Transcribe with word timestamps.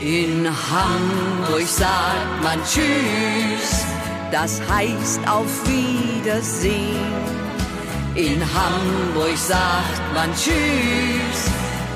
In 0.00 0.46
Hamburg 0.46 1.66
sagt 1.66 2.42
man 2.42 2.62
Tschüss, 2.64 3.84
das 4.30 4.60
heißt 4.68 5.26
auf 5.26 5.48
Wiedersehen. 5.66 7.14
In 8.14 8.42
Hamburg 8.42 9.38
sagt 9.38 10.12
man 10.12 10.30
Tschüss 10.34 11.48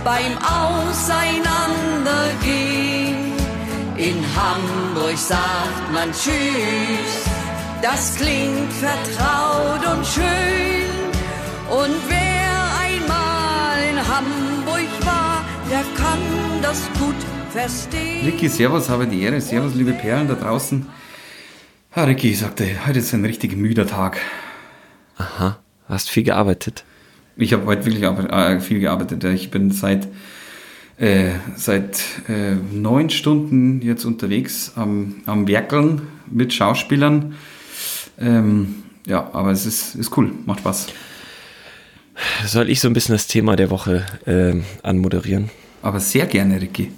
beim 0.02 0.38
Auseinandergehen. 0.38 3.34
In 3.96 4.25
Hamburg 4.35 5.19
sagt 5.19 5.93
man 5.93 6.11
Tschüss, 6.12 7.27
das 7.82 8.17
klingt 8.17 8.73
vertraut 8.73 9.87
und 9.87 10.07
schön. 10.07 10.89
Und 11.69 12.01
wer 12.09 12.79
einmal 12.80 13.82
in 13.91 13.98
Hamburg 13.98 14.89
war, 15.05 15.45
der 15.71 15.85
kann 16.03 16.23
das 16.62 16.89
gut 16.98 17.14
verstehen. 17.51 18.25
Ricky, 18.25 18.48
Servus, 18.48 18.89
habe 18.89 19.07
die 19.07 19.23
Ehre. 19.23 19.41
Servus, 19.41 19.75
liebe 19.75 19.93
Perlen 19.93 20.29
da 20.29 20.35
draußen. 20.35 20.86
Ah, 21.93 22.04
Ricky 22.04 22.35
sagte, 22.35 22.86
heute 22.86 23.00
ist 23.00 23.13
ein 23.13 23.25
richtig 23.25 23.57
müder 23.57 23.86
Tag. 23.86 24.18
Aha, 25.17 25.58
hast 25.89 26.08
viel 26.08 26.22
gearbeitet. 26.22 26.85
Ich 27.36 27.53
habe 27.53 27.67
heute 27.67 27.85
wirklich 27.86 28.05
äh, 28.05 28.61
viel 28.61 28.81
gearbeitet. 28.81 29.25
Ich 29.25 29.50
bin 29.50 29.71
seit, 29.72 30.08
äh, 30.99 31.32
seit 31.57 32.00
äh, 32.28 32.55
neun 32.72 33.11
Stunden 33.11 33.83
jetzt 33.83 34.05
unterwegs 34.05 34.72
am, 34.77 35.17
am 35.27 35.48
Werkeln 35.48 36.03
mit 36.30 36.53
Schauspielern. 36.55 37.34
Ähm, 38.20 38.84
ja, 39.06 39.28
aber 39.33 39.50
es 39.50 39.67
ist, 39.67 39.97
ist 39.97 40.17
cool, 40.17 40.30
macht 40.47 40.61
Spaß. 40.61 40.89
Soll 42.47 42.69
ich 42.70 42.80
so 42.80 42.89
ein 42.89 42.92
bisschen 42.92 43.14
das 43.14 43.27
Thema 43.27 43.56
der 43.56 43.70
Woche 43.70 44.05
äh, 44.27 44.61
anmoderieren? 44.86 45.50
Aber 45.83 45.98
sehr 45.98 46.27
gerne, 46.27 46.61
Ricky. 46.61 46.92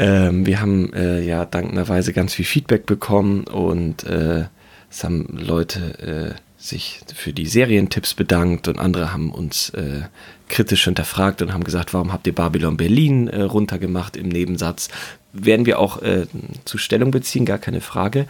Ähm, 0.00 0.46
wir 0.46 0.60
haben 0.60 0.94
äh, 0.94 1.20
ja 1.20 1.44
dankenderweise 1.44 2.14
ganz 2.14 2.32
viel 2.32 2.46
Feedback 2.46 2.86
bekommen 2.86 3.44
und 3.44 4.04
äh, 4.04 4.46
es 4.90 5.04
haben 5.04 5.26
Leute 5.38 6.36
äh, 6.38 6.62
sich 6.62 7.00
für 7.14 7.34
die 7.34 7.46
Serientipps 7.46 8.14
bedankt 8.14 8.66
und 8.66 8.78
andere 8.78 9.12
haben 9.12 9.30
uns 9.30 9.70
äh, 9.70 10.02
kritisch 10.48 10.84
hinterfragt 10.84 11.42
und 11.42 11.52
haben 11.52 11.64
gesagt, 11.64 11.92
warum 11.92 12.12
habt 12.12 12.26
ihr 12.26 12.34
Babylon 12.34 12.78
Berlin 12.78 13.28
äh, 13.28 13.42
runtergemacht 13.42 14.16
im 14.16 14.28
Nebensatz? 14.28 14.88
Werden 15.34 15.66
wir 15.66 15.78
auch 15.78 16.00
äh, 16.00 16.26
zu 16.64 16.78
Stellung 16.78 17.10
beziehen, 17.10 17.44
gar 17.44 17.58
keine 17.58 17.82
Frage. 17.82 18.26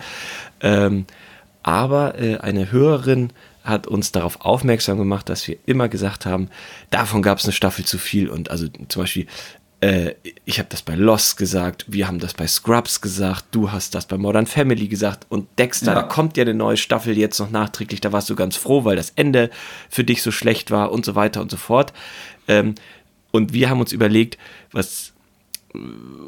Ähm, 0.61 1.06
aber 1.62 2.15
eine 2.41 2.72
Hörerin 2.72 3.34
hat 3.65 3.87
uns 3.87 4.12
darauf 4.12 4.41
aufmerksam 4.41 4.97
gemacht, 4.97 5.28
dass 5.28 5.47
wir 5.47 5.59
immer 5.67 5.91
gesagt 5.91 6.25
haben, 6.25 6.48
davon 6.89 7.20
gab 7.20 7.37
es 7.37 7.45
eine 7.45 7.53
Staffel 7.53 7.84
zu 7.84 7.98
viel 7.98 8.31
und 8.31 8.50
also 8.50 8.67
zum 8.89 9.03
Beispiel 9.03 9.27
äh, 9.81 10.14
ich 10.45 10.59
habe 10.59 10.69
das 10.69 10.83
bei 10.83 10.95
Lost 10.95 11.36
gesagt, 11.36 11.86
wir 11.89 12.06
haben 12.06 12.19
das 12.19 12.34
bei 12.34 12.47
Scrubs 12.47 13.00
gesagt, 13.00 13.47
du 13.50 13.73
hast 13.73 13.95
das 13.95 14.06
bei 14.06 14.19
Modern 14.19 14.47
Family 14.47 14.89
gesagt 14.89 15.27
und 15.28 15.48
Dexter, 15.59 15.95
ja. 15.95 15.95
da 15.95 16.03
kommt 16.03 16.37
ja 16.37 16.42
eine 16.42 16.55
neue 16.55 16.77
Staffel 16.77 17.17
jetzt 17.17 17.39
noch 17.39 17.50
nachträglich, 17.50 18.00
da 18.00 18.12
warst 18.12 18.28
du 18.28 18.37
ganz 18.37 18.56
froh, 18.56 18.84
weil 18.84 18.97
das 18.97 19.11
Ende 19.17 19.50
für 19.89 20.05
dich 20.05 20.22
so 20.22 20.31
schlecht 20.31 20.70
war 20.70 20.92
und 20.92 21.05
so 21.05 21.14
weiter 21.14 21.41
und 21.41 21.50
so 21.50 21.56
fort. 21.56 21.92
Ähm, 22.48 22.75
und 23.31 23.53
wir 23.53 23.70
haben 23.70 23.81
uns 23.81 23.92
überlegt, 23.92 24.39
was 24.72 25.12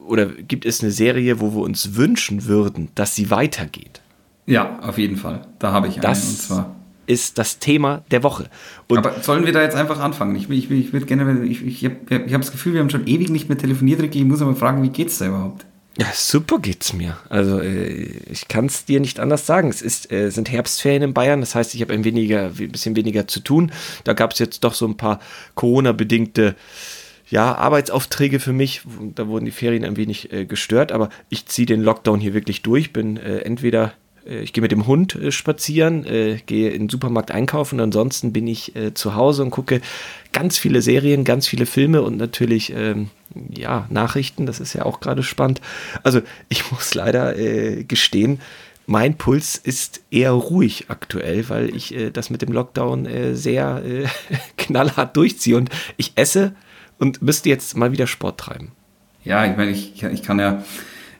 oder 0.06 0.26
gibt 0.26 0.64
es 0.64 0.82
eine 0.82 0.92
Serie, 0.92 1.40
wo 1.40 1.52
wir 1.52 1.62
uns 1.62 1.96
wünschen 1.96 2.44
würden, 2.44 2.90
dass 2.94 3.16
sie 3.16 3.30
weitergeht? 3.30 4.00
Ja, 4.46 4.78
auf 4.80 4.98
jeden 4.98 5.16
Fall. 5.16 5.46
Da 5.58 5.72
habe 5.72 5.88
ich 5.88 5.94
eine. 5.94 6.02
Das, 6.02 6.28
und 6.28 6.38
zwar 6.38 6.76
ist 7.06 7.38
das 7.38 7.58
Thema 7.58 8.04
der 8.10 8.22
Woche. 8.22 8.48
Und 8.88 8.98
Aber 8.98 9.20
sollen 9.20 9.44
wir 9.44 9.52
da 9.52 9.62
jetzt 9.62 9.76
einfach 9.76 10.00
anfangen? 10.00 10.36
Ich, 10.36 10.48
ich, 10.50 10.70
ich 10.70 10.92
würde 10.92 11.06
gerne, 11.06 11.44
ich, 11.44 11.64
ich 11.64 11.84
habe 11.84 11.96
ich 12.26 12.34
hab 12.34 12.40
das 12.40 12.52
Gefühl, 12.52 12.74
wir 12.74 12.80
haben 12.80 12.90
schon 12.90 13.06
ewig 13.06 13.30
nicht 13.30 13.48
mehr 13.48 13.58
telefoniert, 13.58 14.00
Ricky. 14.00 14.20
Ich 14.20 14.24
muss 14.24 14.42
aber 14.42 14.54
fragen, 14.54 14.82
wie 14.82 14.90
geht's 14.90 15.18
da 15.18 15.26
überhaupt? 15.26 15.66
Ja, 15.98 16.06
super 16.14 16.58
geht's 16.58 16.94
mir. 16.94 17.18
Also 17.28 17.60
äh, 17.60 18.06
ich 18.30 18.48
kann 18.48 18.66
es 18.66 18.86
dir 18.86 18.98
nicht 19.00 19.20
anders 19.20 19.46
sagen. 19.46 19.68
Es 19.68 19.82
ist, 19.82 20.10
äh, 20.10 20.30
sind 20.30 20.50
Herbstferien 20.50 21.02
in 21.02 21.14
Bayern, 21.14 21.40
das 21.40 21.54
heißt, 21.54 21.74
ich 21.74 21.82
habe 21.82 21.92
ein, 21.92 22.04
weniger, 22.04 22.46
ein 22.58 22.72
bisschen 22.72 22.96
weniger 22.96 23.28
zu 23.28 23.40
tun. 23.40 23.72
Da 24.04 24.14
gab 24.14 24.32
es 24.32 24.38
jetzt 24.38 24.64
doch 24.64 24.72
so 24.72 24.86
ein 24.86 24.96
paar 24.96 25.20
Corona-bedingte 25.54 26.56
ja, 27.28 27.54
Arbeitsaufträge 27.54 28.40
für 28.40 28.52
mich. 28.52 28.82
Da 29.14 29.26
wurden 29.26 29.44
die 29.44 29.50
Ferien 29.50 29.84
ein 29.84 29.96
wenig 29.96 30.32
äh, 30.32 30.46
gestört, 30.46 30.92
aber 30.92 31.10
ich 31.28 31.46
ziehe 31.46 31.66
den 31.66 31.82
Lockdown 31.82 32.20
hier 32.20 32.34
wirklich 32.34 32.62
durch. 32.62 32.92
Bin 32.92 33.18
äh, 33.18 33.38
entweder 33.38 33.92
ich 34.24 34.52
gehe 34.52 34.62
mit 34.62 34.72
dem 34.72 34.86
Hund 34.86 35.14
äh, 35.14 35.32
spazieren, 35.32 36.04
äh, 36.06 36.38
gehe 36.46 36.70
in 36.70 36.84
den 36.84 36.88
Supermarkt 36.88 37.30
einkaufen 37.30 37.80
ansonsten 37.80 38.32
bin 38.32 38.46
ich 38.46 38.76
äh, 38.76 38.94
zu 38.94 39.14
Hause 39.14 39.42
und 39.42 39.50
gucke 39.50 39.80
ganz 40.32 40.58
viele 40.58 40.82
Serien, 40.82 41.24
ganz 41.24 41.46
viele 41.46 41.66
Filme 41.66 42.02
und 42.02 42.16
natürlich 42.16 42.72
ähm, 42.74 43.10
ja, 43.50 43.86
Nachrichten, 43.90 44.46
das 44.46 44.60
ist 44.60 44.74
ja 44.74 44.84
auch 44.84 45.00
gerade 45.00 45.22
spannend. 45.22 45.60
Also 46.02 46.20
ich 46.48 46.70
muss 46.72 46.94
leider 46.94 47.36
äh, 47.38 47.84
gestehen, 47.84 48.40
mein 48.86 49.16
Puls 49.16 49.56
ist 49.56 50.02
eher 50.10 50.32
ruhig 50.32 50.86
aktuell, 50.88 51.48
weil 51.48 51.74
ich 51.74 51.94
äh, 51.94 52.10
das 52.10 52.30
mit 52.30 52.42
dem 52.42 52.52
Lockdown 52.52 53.08
sehr 53.34 53.82
knallhart 54.56 55.16
durchziehe 55.16 55.56
und 55.56 55.70
ich 55.96 56.12
esse 56.16 56.54
und 56.98 57.22
müsste 57.22 57.48
jetzt 57.48 57.76
mal 57.76 57.92
wieder 57.92 58.06
Sport 58.06 58.40
treiben. 58.40 58.72
Ja, 59.24 59.46
ich 59.46 59.56
meine, 59.56 59.70
ich, 59.70 60.02
ich 60.02 60.22
kann 60.22 60.38
ja 60.40 60.54
äh, 60.58 60.62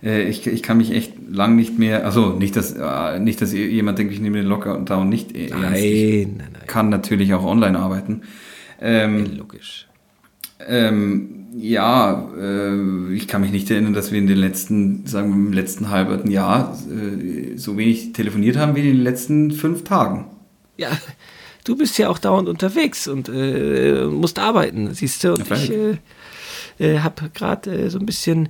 ich, 0.02 0.46
ich 0.46 0.62
kann 0.62 0.78
mich 0.78 0.92
echt 0.92 1.12
lang 1.30 1.56
nicht 1.56 1.78
mehr, 1.78 2.04
also 2.04 2.30
nicht, 2.30 2.56
dass, 2.56 2.72
äh, 2.72 3.20
nicht, 3.20 3.40
dass 3.40 3.52
jemand 3.52 3.98
denkt, 3.98 4.12
ich 4.12 4.20
nehme 4.20 4.38
den 4.38 4.46
Lockdown 4.46 5.08
nicht 5.08 5.34
ernst. 5.36 5.54
Nein, 5.60 6.34
nein, 6.38 6.48
nein. 6.52 6.62
kann 6.66 6.88
natürlich 6.88 7.32
auch 7.34 7.44
online 7.44 7.78
arbeiten. 7.78 8.22
Ähm, 8.80 9.36
logisch. 9.36 9.86
Ähm, 10.68 11.46
ja, 11.54 12.28
äh, 12.38 13.14
ich 13.14 13.28
kann 13.28 13.42
mich 13.42 13.52
nicht 13.52 13.70
erinnern, 13.70 13.92
dass 13.92 14.10
wir 14.10 14.18
in 14.18 14.26
den 14.26 14.38
letzten, 14.38 15.06
sagen 15.06 15.30
wir 15.30 15.36
im 15.36 15.52
letzten 15.52 15.90
halben 15.90 16.30
Jahr 16.30 16.76
äh, 16.90 17.56
so 17.56 17.76
wenig 17.76 18.12
telefoniert 18.12 18.56
haben 18.56 18.74
wie 18.74 18.80
in 18.80 18.96
den 18.96 19.02
letzten 19.02 19.52
fünf 19.52 19.84
Tagen. 19.84 20.26
Ja, 20.76 20.90
du 21.64 21.76
bist 21.76 21.98
ja 21.98 22.08
auch 22.08 22.18
dauernd 22.18 22.48
unterwegs 22.48 23.06
und 23.06 23.28
äh, 23.28 24.06
musst 24.06 24.38
arbeiten, 24.38 24.94
siehst 24.94 25.22
du. 25.24 25.34
Und 25.34 25.48
ja, 25.48 25.56
ich 25.56 25.70
äh, 25.70 25.96
äh, 26.78 26.98
habe 27.00 27.30
gerade 27.34 27.90
so 27.90 27.98
ein 27.98 28.06
bisschen 28.06 28.48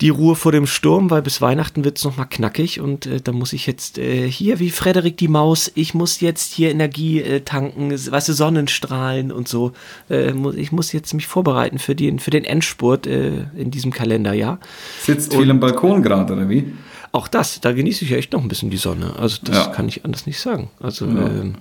die 0.00 0.08
Ruhe 0.08 0.34
vor 0.34 0.52
dem 0.52 0.66
Sturm, 0.66 1.10
weil 1.10 1.22
bis 1.22 1.40
Weihnachten 1.40 1.84
wird 1.84 1.98
es 1.98 2.04
nochmal 2.04 2.26
knackig 2.28 2.80
und 2.80 3.06
äh, 3.06 3.20
da 3.20 3.32
muss 3.32 3.52
ich 3.52 3.66
jetzt 3.66 3.98
äh, 3.98 4.30
hier 4.30 4.58
wie 4.58 4.70
Frederik 4.70 5.16
die 5.16 5.28
Maus, 5.28 5.70
ich 5.74 5.94
muss 5.94 6.20
jetzt 6.20 6.52
hier 6.52 6.70
Energie 6.70 7.20
äh, 7.20 7.40
tanken, 7.40 7.90
weißt 7.90 8.28
du, 8.28 8.32
Sonnenstrahlen 8.32 9.32
und 9.32 9.48
so. 9.48 9.72
Äh, 10.10 10.32
muss, 10.32 10.54
ich 10.56 10.72
muss 10.72 10.92
jetzt 10.92 11.14
mich 11.14 11.26
vorbereiten 11.26 11.78
für 11.78 11.94
den, 11.94 12.18
für 12.18 12.30
den 12.30 12.44
Endspurt 12.44 13.06
äh, 13.06 13.46
in 13.56 13.70
diesem 13.70 13.92
Kalenderjahr. 13.92 14.58
Sitzt 15.02 15.32
und, 15.32 15.40
viel 15.40 15.50
am 15.50 15.60
Balkon 15.60 16.02
gerade, 16.02 16.32
oder 16.32 16.48
wie? 16.48 16.72
Auch 17.12 17.28
das, 17.28 17.60
da 17.60 17.72
genieße 17.72 18.04
ich 18.04 18.12
echt 18.12 18.32
noch 18.32 18.42
ein 18.42 18.48
bisschen 18.48 18.70
die 18.70 18.76
Sonne. 18.76 19.14
Also 19.16 19.38
das 19.44 19.56
ja. 19.56 19.66
kann 19.68 19.86
ich 19.86 20.04
anders 20.04 20.26
nicht 20.26 20.40
sagen. 20.40 20.70
Also 20.80 21.06
ja. 21.06 21.26
ähm, 21.26 21.54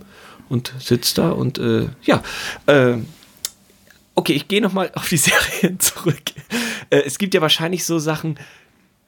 und 0.49 0.73
sitzt 0.79 1.17
da 1.17 1.31
und 1.31 1.57
äh, 1.57 1.87
ja, 2.03 2.21
äh, 2.65 2.95
okay, 4.15 4.33
ich 4.33 4.47
gehe 4.47 4.61
nochmal 4.61 4.91
auf 4.95 5.09
die 5.09 5.17
Serien 5.17 5.79
zurück. 5.79 6.21
Äh, 6.89 7.01
es 7.05 7.17
gibt 7.17 7.33
ja 7.33 7.41
wahrscheinlich 7.41 7.85
so 7.85 7.99
Sachen, 7.99 8.37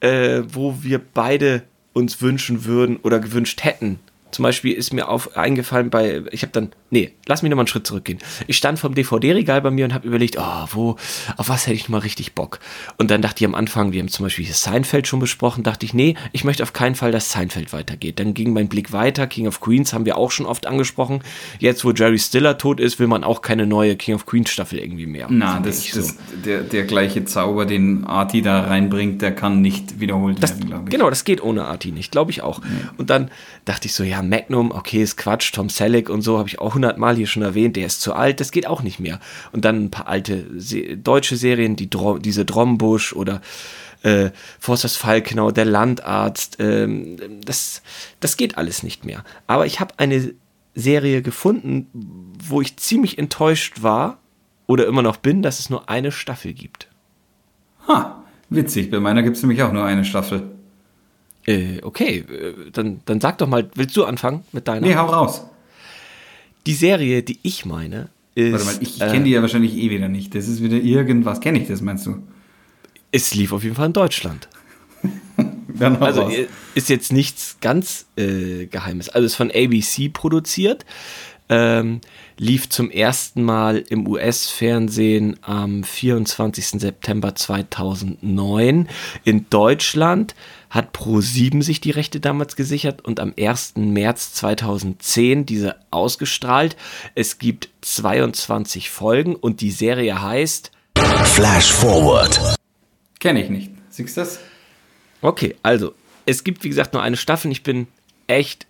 äh, 0.00 0.42
wo 0.46 0.82
wir 0.82 1.00
beide 1.00 1.62
uns 1.92 2.20
wünschen 2.20 2.64
würden 2.64 2.98
oder 2.98 3.20
gewünscht 3.20 3.64
hätten, 3.64 3.98
zum 4.30 4.42
Beispiel 4.42 4.72
ist 4.72 4.92
mir 4.92 5.08
auf, 5.08 5.36
eingefallen 5.36 5.90
bei, 5.90 6.22
ich 6.30 6.42
habe 6.42 6.52
dann, 6.52 6.70
nee, 6.90 7.12
lass 7.26 7.42
mich 7.42 7.50
nochmal 7.50 7.62
einen 7.62 7.68
Schritt 7.68 7.86
zurückgehen. 7.86 8.18
Ich 8.46 8.56
stand 8.56 8.78
vom 8.78 8.94
DVD-Regal 8.94 9.62
bei 9.62 9.70
mir 9.70 9.84
und 9.84 9.94
habe 9.94 10.06
überlegt, 10.06 10.36
oh, 10.38 10.66
wo, 10.72 10.96
auf 11.36 11.48
was 11.48 11.66
hätte 11.66 11.76
ich 11.76 11.84
nochmal 11.84 12.00
richtig 12.00 12.34
Bock? 12.34 12.58
Und 12.98 13.10
dann 13.10 13.22
dachte 13.22 13.42
ich 13.42 13.48
am 13.48 13.54
Anfang, 13.54 13.92
wir 13.92 14.00
haben 14.00 14.08
zum 14.08 14.24
Beispiel 14.24 14.44
hier 14.44 14.54
Seinfeld 14.54 15.06
schon 15.06 15.20
besprochen, 15.20 15.62
dachte 15.62 15.86
ich, 15.86 15.94
nee, 15.94 16.16
ich 16.32 16.44
möchte 16.44 16.62
auf 16.62 16.72
keinen 16.72 16.94
Fall, 16.94 17.12
dass 17.12 17.30
Seinfeld 17.30 17.72
weitergeht. 17.72 18.18
Dann 18.18 18.34
ging 18.34 18.52
mein 18.52 18.68
Blick 18.68 18.92
weiter, 18.92 19.26
King 19.26 19.46
of 19.46 19.60
Queens 19.60 19.92
haben 19.92 20.04
wir 20.04 20.18
auch 20.18 20.30
schon 20.30 20.46
oft 20.46 20.66
angesprochen. 20.66 21.20
Jetzt, 21.58 21.84
wo 21.84 21.92
Jerry 21.92 22.18
Stiller 22.18 22.58
tot 22.58 22.80
ist, 22.80 22.98
will 22.98 23.06
man 23.06 23.24
auch 23.24 23.42
keine 23.42 23.66
neue 23.66 23.96
King 23.96 24.16
of 24.16 24.26
Queens 24.26 24.50
Staffel 24.50 24.78
irgendwie 24.78 25.06
mehr. 25.06 25.28
Na, 25.30 25.60
das, 25.60 25.86
ist 25.86 25.94
so. 25.94 26.14
der, 26.44 26.62
der 26.62 26.84
gleiche 26.84 27.24
Zauber, 27.24 27.64
den 27.64 28.04
Artie 28.04 28.42
da 28.42 28.62
reinbringt, 28.62 29.22
der 29.22 29.34
kann 29.34 29.60
nicht 29.60 30.00
wiederholt 30.00 30.42
das, 30.42 30.50
werden, 30.50 30.66
glaube 30.66 30.84
ich. 30.86 30.90
Genau, 30.90 31.10
das 31.10 31.24
geht 31.24 31.42
ohne 31.42 31.64
Artie 31.64 31.92
nicht, 31.92 32.12
glaube 32.12 32.30
ich 32.30 32.42
auch. 32.42 32.62
Ja. 32.62 32.70
Und 32.96 33.10
dann 33.10 33.30
dachte 33.64 33.86
ich 33.86 33.94
so, 33.94 34.04
ja, 34.04 34.15
Magnum, 34.22 34.70
okay, 34.70 35.02
ist 35.02 35.16
Quatsch, 35.16 35.52
Tom 35.52 35.68
Selleck 35.68 36.08
und 36.08 36.22
so, 36.22 36.38
habe 36.38 36.48
ich 36.48 36.60
auch 36.60 36.74
hundertmal 36.74 37.16
hier 37.16 37.26
schon 37.26 37.42
erwähnt, 37.42 37.76
der 37.76 37.86
ist 37.86 38.00
zu 38.00 38.14
alt, 38.14 38.40
das 38.40 38.50
geht 38.50 38.66
auch 38.66 38.82
nicht 38.82 39.00
mehr. 39.00 39.20
Und 39.52 39.64
dann 39.64 39.84
ein 39.84 39.90
paar 39.90 40.08
alte 40.08 40.46
Se 40.56 40.96
deutsche 40.96 41.36
Serien, 41.36 41.76
die 41.76 41.90
Dro 41.90 42.18
diese 42.18 42.44
Drombusch 42.44 43.12
oder 43.12 43.40
äh, 44.02 44.30
Forsters 44.58 44.96
Falkenau, 44.96 45.50
der 45.50 45.64
Landarzt, 45.64 46.56
ähm, 46.60 47.16
das, 47.44 47.82
das 48.20 48.36
geht 48.36 48.58
alles 48.58 48.82
nicht 48.82 49.04
mehr. 49.04 49.24
Aber 49.46 49.66
ich 49.66 49.80
habe 49.80 49.94
eine 49.98 50.34
Serie 50.74 51.22
gefunden, 51.22 51.88
wo 52.44 52.60
ich 52.60 52.76
ziemlich 52.76 53.18
enttäuscht 53.18 53.82
war 53.82 54.18
oder 54.66 54.86
immer 54.86 55.02
noch 55.02 55.16
bin, 55.16 55.42
dass 55.42 55.58
es 55.58 55.70
nur 55.70 55.88
eine 55.88 56.12
Staffel 56.12 56.52
gibt. 56.52 56.88
Ha, 57.88 58.22
witzig, 58.50 58.90
bei 58.90 59.00
meiner 59.00 59.22
gibt 59.22 59.36
es 59.36 59.42
nämlich 59.42 59.62
auch 59.62 59.72
nur 59.72 59.84
eine 59.84 60.04
Staffel. 60.04 60.55
Äh, 61.46 61.80
okay, 61.82 62.18
äh, 62.18 62.70
dann, 62.72 63.00
dann 63.04 63.20
sag 63.20 63.38
doch 63.38 63.46
mal, 63.46 63.70
willst 63.74 63.96
du 63.96 64.04
anfangen 64.04 64.42
mit 64.52 64.66
deiner? 64.66 64.86
Nee, 64.86 64.96
hau 64.96 65.06
raus. 65.06 65.42
Die 66.66 66.74
Serie, 66.74 67.22
die 67.22 67.38
ich 67.42 67.64
meine, 67.64 68.08
ist. 68.34 68.52
Warte 68.52 68.64
mal, 68.64 68.76
ich, 68.80 68.98
kenne 68.98 69.20
äh, 69.20 69.24
die 69.24 69.30
ja 69.30 69.42
wahrscheinlich 69.42 69.76
eh 69.76 69.90
wieder 69.90 70.08
nicht. 70.08 70.34
Das 70.34 70.48
ist 70.48 70.62
wieder 70.62 70.76
irgendwas. 70.76 71.40
Kenne 71.40 71.60
ich 71.60 71.68
das, 71.68 71.80
meinst 71.80 72.06
du? 72.06 72.22
Es 73.12 73.34
lief 73.34 73.52
auf 73.52 73.62
jeden 73.62 73.76
Fall 73.76 73.86
in 73.86 73.92
Deutschland. 73.92 74.48
also 76.00 76.30
ist 76.74 76.88
jetzt 76.88 77.12
nichts 77.12 77.58
ganz 77.60 78.06
äh, 78.16 78.66
Geheimes. 78.66 79.08
Also 79.08 79.26
ist 79.26 79.36
von 79.36 79.50
ABC 79.50 80.08
produziert. 80.08 80.84
Ähm, 81.48 82.00
lief 82.38 82.68
zum 82.68 82.90
ersten 82.90 83.44
Mal 83.44 83.84
im 83.88 84.08
US-Fernsehen 84.08 85.36
am 85.42 85.84
24. 85.84 86.80
September 86.80 87.36
2009. 87.36 88.88
In 89.22 89.46
Deutschland 89.48 90.34
hat 90.70 90.96
Pro7 90.96 91.62
sich 91.62 91.80
die 91.80 91.90
Rechte 91.90 92.20
damals 92.20 92.56
gesichert 92.56 93.04
und 93.04 93.20
am 93.20 93.34
1. 93.38 93.74
März 93.76 94.34
2010 94.34 95.46
diese 95.46 95.76
ausgestrahlt. 95.90 96.76
Es 97.14 97.38
gibt 97.38 97.68
22 97.82 98.90
Folgen 98.90 99.36
und 99.36 99.60
die 99.60 99.70
Serie 99.70 100.20
heißt 100.20 100.70
Flash 101.24 101.72
Forward. 101.72 102.56
Kenne 103.18 103.42
ich 103.42 103.50
nicht. 103.50 103.70
Siehst 103.90 104.16
du 104.16 104.20
das? 104.20 104.40
Okay, 105.22 105.56
also 105.62 105.94
es 106.26 106.44
gibt 106.44 106.64
wie 106.64 106.68
gesagt 106.68 106.92
nur 106.92 107.02
eine 107.02 107.16
Staffel. 107.16 107.50
Ich 107.50 107.62
bin 107.62 107.86
echt 108.26 108.66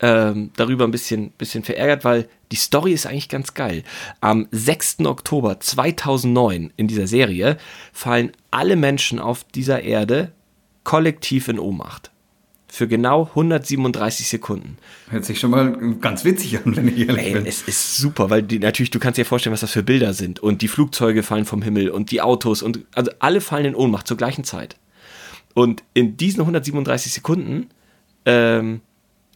ähm, 0.00 0.50
darüber 0.56 0.84
ein 0.84 0.90
bisschen, 0.90 1.30
bisschen 1.30 1.64
verärgert, 1.64 2.04
weil 2.04 2.28
die 2.52 2.56
Story 2.56 2.92
ist 2.92 3.06
eigentlich 3.06 3.28
ganz 3.28 3.54
geil. 3.54 3.82
Am 4.20 4.46
6. 4.50 5.00
Oktober 5.00 5.58
2009 5.58 6.72
in 6.76 6.88
dieser 6.88 7.06
Serie 7.06 7.56
fallen 7.92 8.32
alle 8.50 8.76
Menschen 8.76 9.18
auf 9.18 9.44
dieser 9.44 9.82
Erde 9.82 10.32
kollektiv 10.86 11.48
in 11.48 11.58
Ohnmacht. 11.58 12.12
Für 12.68 12.86
genau 12.86 13.24
137 13.24 14.28
Sekunden. 14.28 14.78
Hört 15.10 15.24
sich 15.24 15.40
schon 15.40 15.50
mal 15.50 15.76
ganz 16.00 16.24
witzig 16.24 16.58
an, 16.58 16.76
wenn 16.76 16.88
ich 16.88 17.08
ehrlich 17.08 17.26
Ey, 17.26 17.32
bin. 17.32 17.46
Es 17.46 17.62
ist 17.62 17.96
super, 17.96 18.30
weil 18.30 18.42
die, 18.42 18.60
natürlich, 18.60 18.90
du 18.90 18.98
kannst 18.98 19.18
dir 19.18 19.24
vorstellen, 19.24 19.52
was 19.52 19.60
das 19.60 19.72
für 19.72 19.82
Bilder 19.82 20.14
sind. 20.14 20.40
Und 20.40 20.62
die 20.62 20.68
Flugzeuge 20.68 21.22
fallen 21.22 21.44
vom 21.44 21.62
Himmel 21.62 21.90
und 21.90 22.12
die 22.12 22.22
Autos 22.22 22.62
und 22.62 22.84
also 22.94 23.10
alle 23.18 23.40
fallen 23.40 23.66
in 23.66 23.74
Ohnmacht 23.74 24.06
zur 24.06 24.16
gleichen 24.16 24.44
Zeit. 24.44 24.76
Und 25.54 25.82
in 25.92 26.16
diesen 26.16 26.40
137 26.40 27.12
Sekunden 27.12 27.66
ähm, 28.24 28.82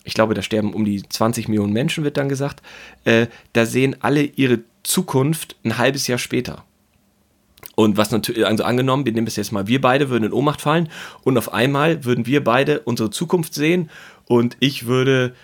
ich 0.05 0.15
glaube, 0.15 0.35
da 0.35 0.43
sterben 0.43 0.73
um 0.73 0.85
die 0.85 1.03
20 1.03 1.49
Millionen 1.49 1.73
Menschen, 1.73 2.05
wird 2.05 2.17
dann 2.17 2.29
gesagt, 2.29 2.63
äh, 3.05 3.27
da 3.53 3.67
sehen 3.67 3.97
alle 4.01 4.23
ihre 4.23 4.61
Zukunft 4.83 5.57
ein 5.65 5.79
halbes 5.79 6.07
Jahr 6.07 6.19
später. 6.19 6.65
Und 7.81 7.97
was 7.97 8.11
natürlich, 8.11 8.45
also 8.45 8.63
angenommen, 8.63 9.07
wir 9.07 9.13
nehmen 9.13 9.27
es 9.27 9.37
jetzt 9.37 9.53
mal, 9.53 9.67
wir 9.67 9.81
beide 9.81 10.11
würden 10.11 10.25
in 10.25 10.33
Ohnmacht 10.35 10.61
fallen 10.61 10.91
und 11.23 11.39
auf 11.39 11.55
einmal 11.55 12.05
würden 12.05 12.27
wir 12.27 12.45
beide 12.45 12.81
unsere 12.81 13.09
Zukunft 13.09 13.55
sehen 13.55 13.89
und 14.27 14.59
ich 14.61 14.85
würde, 14.85 15.35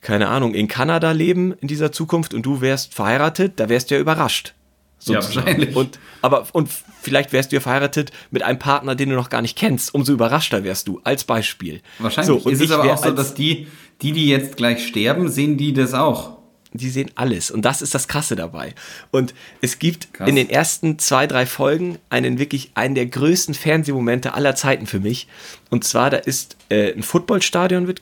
keine 0.00 0.28
Ahnung, 0.28 0.54
in 0.54 0.68
Kanada 0.68 1.10
leben 1.10 1.52
in 1.60 1.66
dieser 1.66 1.90
Zukunft 1.90 2.32
und 2.32 2.46
du 2.46 2.60
wärst 2.60 2.94
verheiratet, 2.94 3.54
da 3.56 3.68
wärst 3.68 3.90
du 3.90 3.96
ja 3.96 4.00
überrascht. 4.00 4.54
Sozusagen. 5.00 5.34
Ja, 5.36 5.46
wahrscheinlich. 5.46 5.76
Und, 5.76 5.98
aber, 6.22 6.46
und 6.52 6.70
vielleicht 7.02 7.32
wärst 7.32 7.50
du 7.50 7.56
ja 7.56 7.60
verheiratet 7.60 8.12
mit 8.30 8.44
einem 8.44 8.60
Partner, 8.60 8.94
den 8.94 9.10
du 9.10 9.16
noch 9.16 9.28
gar 9.28 9.42
nicht 9.42 9.58
kennst. 9.58 9.92
Umso 9.92 10.12
überraschter 10.12 10.62
wärst 10.62 10.86
du, 10.86 11.00
als 11.02 11.24
Beispiel. 11.24 11.80
Wahrscheinlich. 11.98 12.40
So, 12.40 12.48
ist 12.48 12.60
es 12.60 12.70
aber 12.70 12.92
auch 12.92 13.02
so, 13.02 13.10
dass 13.10 13.34
die, 13.34 13.66
die, 14.00 14.12
die 14.12 14.28
jetzt 14.28 14.56
gleich 14.56 14.86
sterben, 14.86 15.28
sehen 15.28 15.56
die 15.56 15.72
das 15.72 15.92
auch. 15.92 16.38
Die 16.76 16.90
sehen 16.90 17.10
alles. 17.14 17.50
Und 17.50 17.64
das 17.64 17.82
ist 17.82 17.94
das 17.94 18.08
Krasse 18.08 18.34
dabei. 18.34 18.74
Und 19.12 19.32
es 19.60 19.78
gibt 19.78 20.12
Krass. 20.12 20.28
in 20.28 20.34
den 20.34 20.50
ersten 20.50 20.98
zwei, 20.98 21.26
drei 21.26 21.46
Folgen 21.46 21.98
einen 22.10 22.38
wirklich, 22.38 22.72
einen 22.74 22.96
der 22.96 23.06
größten 23.06 23.54
Fernsehmomente 23.54 24.34
aller 24.34 24.56
Zeiten 24.56 24.86
für 24.86 25.00
mich. 25.00 25.28
Und 25.70 25.84
zwar, 25.84 26.10
da 26.10 26.16
ist 26.16 26.56
äh, 26.70 26.92
ein 26.92 27.04
Footballstadion, 27.04 27.86
wird 27.86 28.00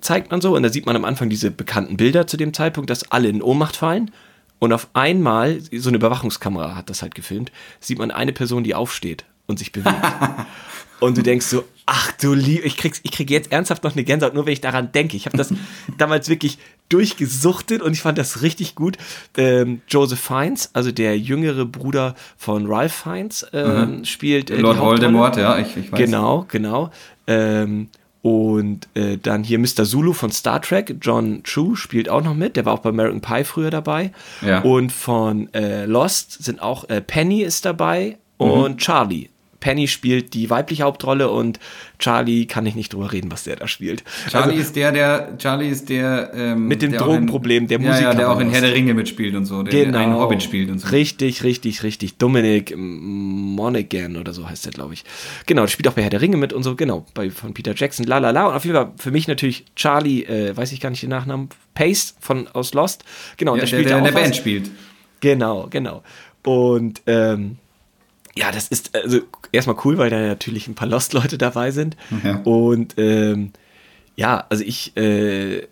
zeigt 0.00 0.30
man 0.30 0.40
so. 0.40 0.54
Und 0.54 0.62
da 0.62 0.68
sieht 0.68 0.86
man 0.86 0.94
am 0.96 1.04
Anfang 1.04 1.28
diese 1.28 1.50
bekannten 1.50 1.96
Bilder 1.96 2.26
zu 2.26 2.36
dem 2.36 2.54
Zeitpunkt, 2.54 2.90
dass 2.90 3.10
alle 3.10 3.28
in 3.28 3.42
Ohnmacht 3.42 3.76
fallen. 3.76 4.12
Und 4.58 4.72
auf 4.72 4.88
einmal, 4.94 5.60
so 5.72 5.88
eine 5.88 5.98
Überwachungskamera 5.98 6.76
hat 6.76 6.88
das 6.88 7.02
halt 7.02 7.14
gefilmt, 7.14 7.52
sieht 7.80 7.98
man 7.98 8.10
eine 8.10 8.32
Person, 8.32 8.64
die 8.64 8.74
aufsteht 8.74 9.24
und 9.46 9.58
sich 9.58 9.72
bewegt. 9.72 9.96
und 11.00 11.18
du 11.18 11.22
denkst 11.22 11.46
so, 11.46 11.64
ach 11.86 12.10
du 12.20 12.34
lieb, 12.34 12.64
ich 12.64 12.76
krieg's, 12.76 13.00
ich 13.04 13.12
krieg 13.12 13.30
jetzt 13.30 13.52
ernsthaft 13.52 13.84
noch 13.84 13.92
eine 13.92 14.04
Gänsehaut, 14.04 14.34
nur 14.34 14.44
wenn 14.44 14.52
ich 14.52 14.60
daran 14.60 14.90
denke. 14.92 15.16
Ich 15.16 15.26
habe 15.26 15.36
das 15.36 15.54
damals 15.98 16.28
wirklich 16.28 16.58
durchgesuchtet 16.88 17.80
und 17.80 17.92
ich 17.92 18.00
fand 18.00 18.18
das 18.18 18.42
richtig 18.42 18.74
gut. 18.74 18.98
Ähm, 19.36 19.80
Joseph 19.88 20.20
Fiennes, 20.20 20.70
also 20.72 20.90
der 20.90 21.18
jüngere 21.18 21.64
Bruder 21.64 22.14
von 22.36 22.66
Ralph 22.66 22.92
Fiennes, 22.92 23.46
ähm, 23.52 23.98
mhm. 23.98 24.04
spielt 24.04 24.50
äh, 24.50 24.56
Lord 24.56 24.78
Voldemort, 24.78 25.36
ja, 25.36 25.58
ich, 25.58 25.76
ich 25.76 25.92
weiß. 25.92 25.98
Genau, 25.98 26.44
genau. 26.48 26.90
Ähm, 27.28 27.88
und 28.22 28.88
äh, 28.94 29.18
dann 29.18 29.44
hier 29.44 29.60
Mr. 29.60 29.84
Zulu 29.84 30.12
von 30.12 30.32
Star 30.32 30.60
Trek, 30.60 30.96
John 31.00 31.44
Chu 31.44 31.76
spielt 31.76 32.08
auch 32.08 32.24
noch 32.24 32.34
mit, 32.34 32.56
der 32.56 32.64
war 32.64 32.72
auch 32.72 32.80
bei 32.80 32.88
American 32.88 33.20
Pie 33.20 33.44
früher 33.44 33.70
dabei. 33.70 34.10
Ja. 34.44 34.62
Und 34.62 34.90
von 34.90 35.52
äh, 35.54 35.86
Lost 35.86 36.42
sind 36.42 36.60
auch 36.60 36.88
äh, 36.88 37.00
Penny 37.00 37.42
ist 37.42 37.64
dabei 37.64 38.18
mhm. 38.40 38.50
und 38.50 38.78
Charlie. 38.78 39.28
Penny 39.66 39.88
spielt 39.88 40.32
die 40.34 40.48
weibliche 40.48 40.84
Hauptrolle 40.84 41.28
und 41.28 41.58
Charlie 41.98 42.46
kann 42.46 42.64
ich 42.66 42.76
nicht 42.76 42.92
drüber 42.92 43.10
reden, 43.10 43.32
was 43.32 43.42
der 43.42 43.56
da 43.56 43.66
spielt. 43.66 44.04
Charlie 44.30 44.50
also, 44.50 44.62
ist 44.62 44.76
der, 44.76 44.92
der 44.92 45.38
Charlie 45.38 45.68
ist 45.68 45.88
der 45.88 46.30
ähm, 46.34 46.68
mit 46.68 46.82
dem 46.82 46.92
Drogenproblem, 46.92 47.66
der 47.66 47.80
Musiker, 47.80 48.00
ja, 48.00 48.14
der 48.14 48.30
auch 48.30 48.38
in 48.38 48.50
Herr 48.50 48.60
der 48.60 48.74
Ringe 48.74 48.94
mitspielt 48.94 49.34
und 49.34 49.44
so, 49.44 49.64
der 49.64 49.86
genau. 49.86 49.98
einen 49.98 50.14
Hobbit 50.14 50.44
spielt 50.44 50.70
und 50.70 50.78
so. 50.78 50.86
Richtig, 50.90 51.42
richtig, 51.42 51.82
richtig. 51.82 52.16
Dominic 52.16 52.76
Monaghan 52.76 54.16
oder 54.16 54.32
so 54.32 54.48
heißt 54.48 54.66
der, 54.66 54.72
glaube 54.72 54.94
ich. 54.94 55.02
Genau, 55.46 55.62
der 55.62 55.68
spielt 55.68 55.88
auch 55.88 55.94
bei 55.94 56.02
Herr 56.02 56.10
der 56.10 56.20
Ringe 56.20 56.36
mit 56.36 56.52
und 56.52 56.62
so, 56.62 56.76
genau, 56.76 57.04
bei 57.14 57.28
von 57.30 57.52
Peter 57.52 57.74
Jackson, 57.74 58.06
la 58.06 58.18
la 58.18 58.30
la. 58.30 58.46
Und 58.46 58.54
auf 58.54 58.64
jeden 58.64 58.76
Fall 58.76 58.92
für 58.96 59.10
mich 59.10 59.26
natürlich 59.26 59.64
Charlie, 59.74 60.22
äh, 60.26 60.56
weiß 60.56 60.70
ich 60.70 60.80
gar 60.80 60.90
nicht 60.90 61.02
den 61.02 61.10
Nachnamen, 61.10 61.48
Pace 61.74 62.14
von 62.20 62.46
aus 62.46 62.72
Lost. 62.72 63.04
Genau, 63.36 63.56
ja, 63.56 63.62
der, 63.62 63.66
spielt 63.66 63.86
der, 63.86 63.98
der 63.98 63.98
in 63.98 64.04
der 64.04 64.12
Band 64.12 64.36
spielt. 64.36 64.70
Genau, 65.18 65.66
genau. 65.68 66.04
Und 66.44 67.02
ähm, 67.08 67.56
ja, 68.36 68.52
das 68.52 68.68
ist 68.68 68.94
also 68.94 69.20
erstmal 69.50 69.76
cool, 69.84 69.98
weil 69.98 70.10
da 70.10 70.18
natürlich 70.18 70.68
ein 70.68 70.74
paar 70.74 70.88
Lost-Leute 70.88 71.38
dabei 71.38 71.70
sind. 71.70 71.96
Ja. 72.22 72.36
Und 72.44 72.94
ähm, 72.98 73.52
ja, 74.14 74.46
also 74.48 74.62
ich 74.62 74.96
äh, 74.96 75.58
äh, 75.58 75.66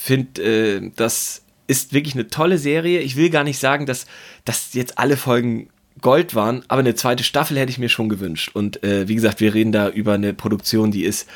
finde, 0.00 0.42
äh, 0.42 0.90
das 0.94 1.42
ist 1.66 1.92
wirklich 1.92 2.14
eine 2.14 2.28
tolle 2.28 2.58
Serie. 2.58 3.00
Ich 3.00 3.16
will 3.16 3.30
gar 3.30 3.44
nicht 3.44 3.58
sagen, 3.58 3.86
dass, 3.86 4.06
dass 4.44 4.74
jetzt 4.74 4.98
alle 4.98 5.16
Folgen 5.16 5.68
Gold 6.00 6.34
waren, 6.34 6.64
aber 6.68 6.80
eine 6.80 6.94
zweite 6.94 7.24
Staffel 7.24 7.58
hätte 7.58 7.70
ich 7.70 7.78
mir 7.78 7.88
schon 7.88 8.08
gewünscht. 8.08 8.50
Und 8.54 8.82
äh, 8.82 9.08
wie 9.08 9.14
gesagt, 9.14 9.40
wir 9.40 9.52
reden 9.52 9.72
da 9.72 9.88
über 9.88 10.14
eine 10.14 10.32
Produktion, 10.32 10.90
die 10.90 11.04
ist 11.04 11.28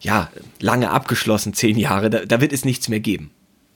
ja 0.00 0.30
lange 0.60 0.90
abgeschlossen, 0.90 1.54
zehn 1.54 1.78
Jahre. 1.78 2.10
Da, 2.10 2.24
da 2.24 2.40
wird 2.40 2.52
es 2.52 2.64
nichts 2.64 2.88
mehr 2.88 3.00
geben. 3.00 3.30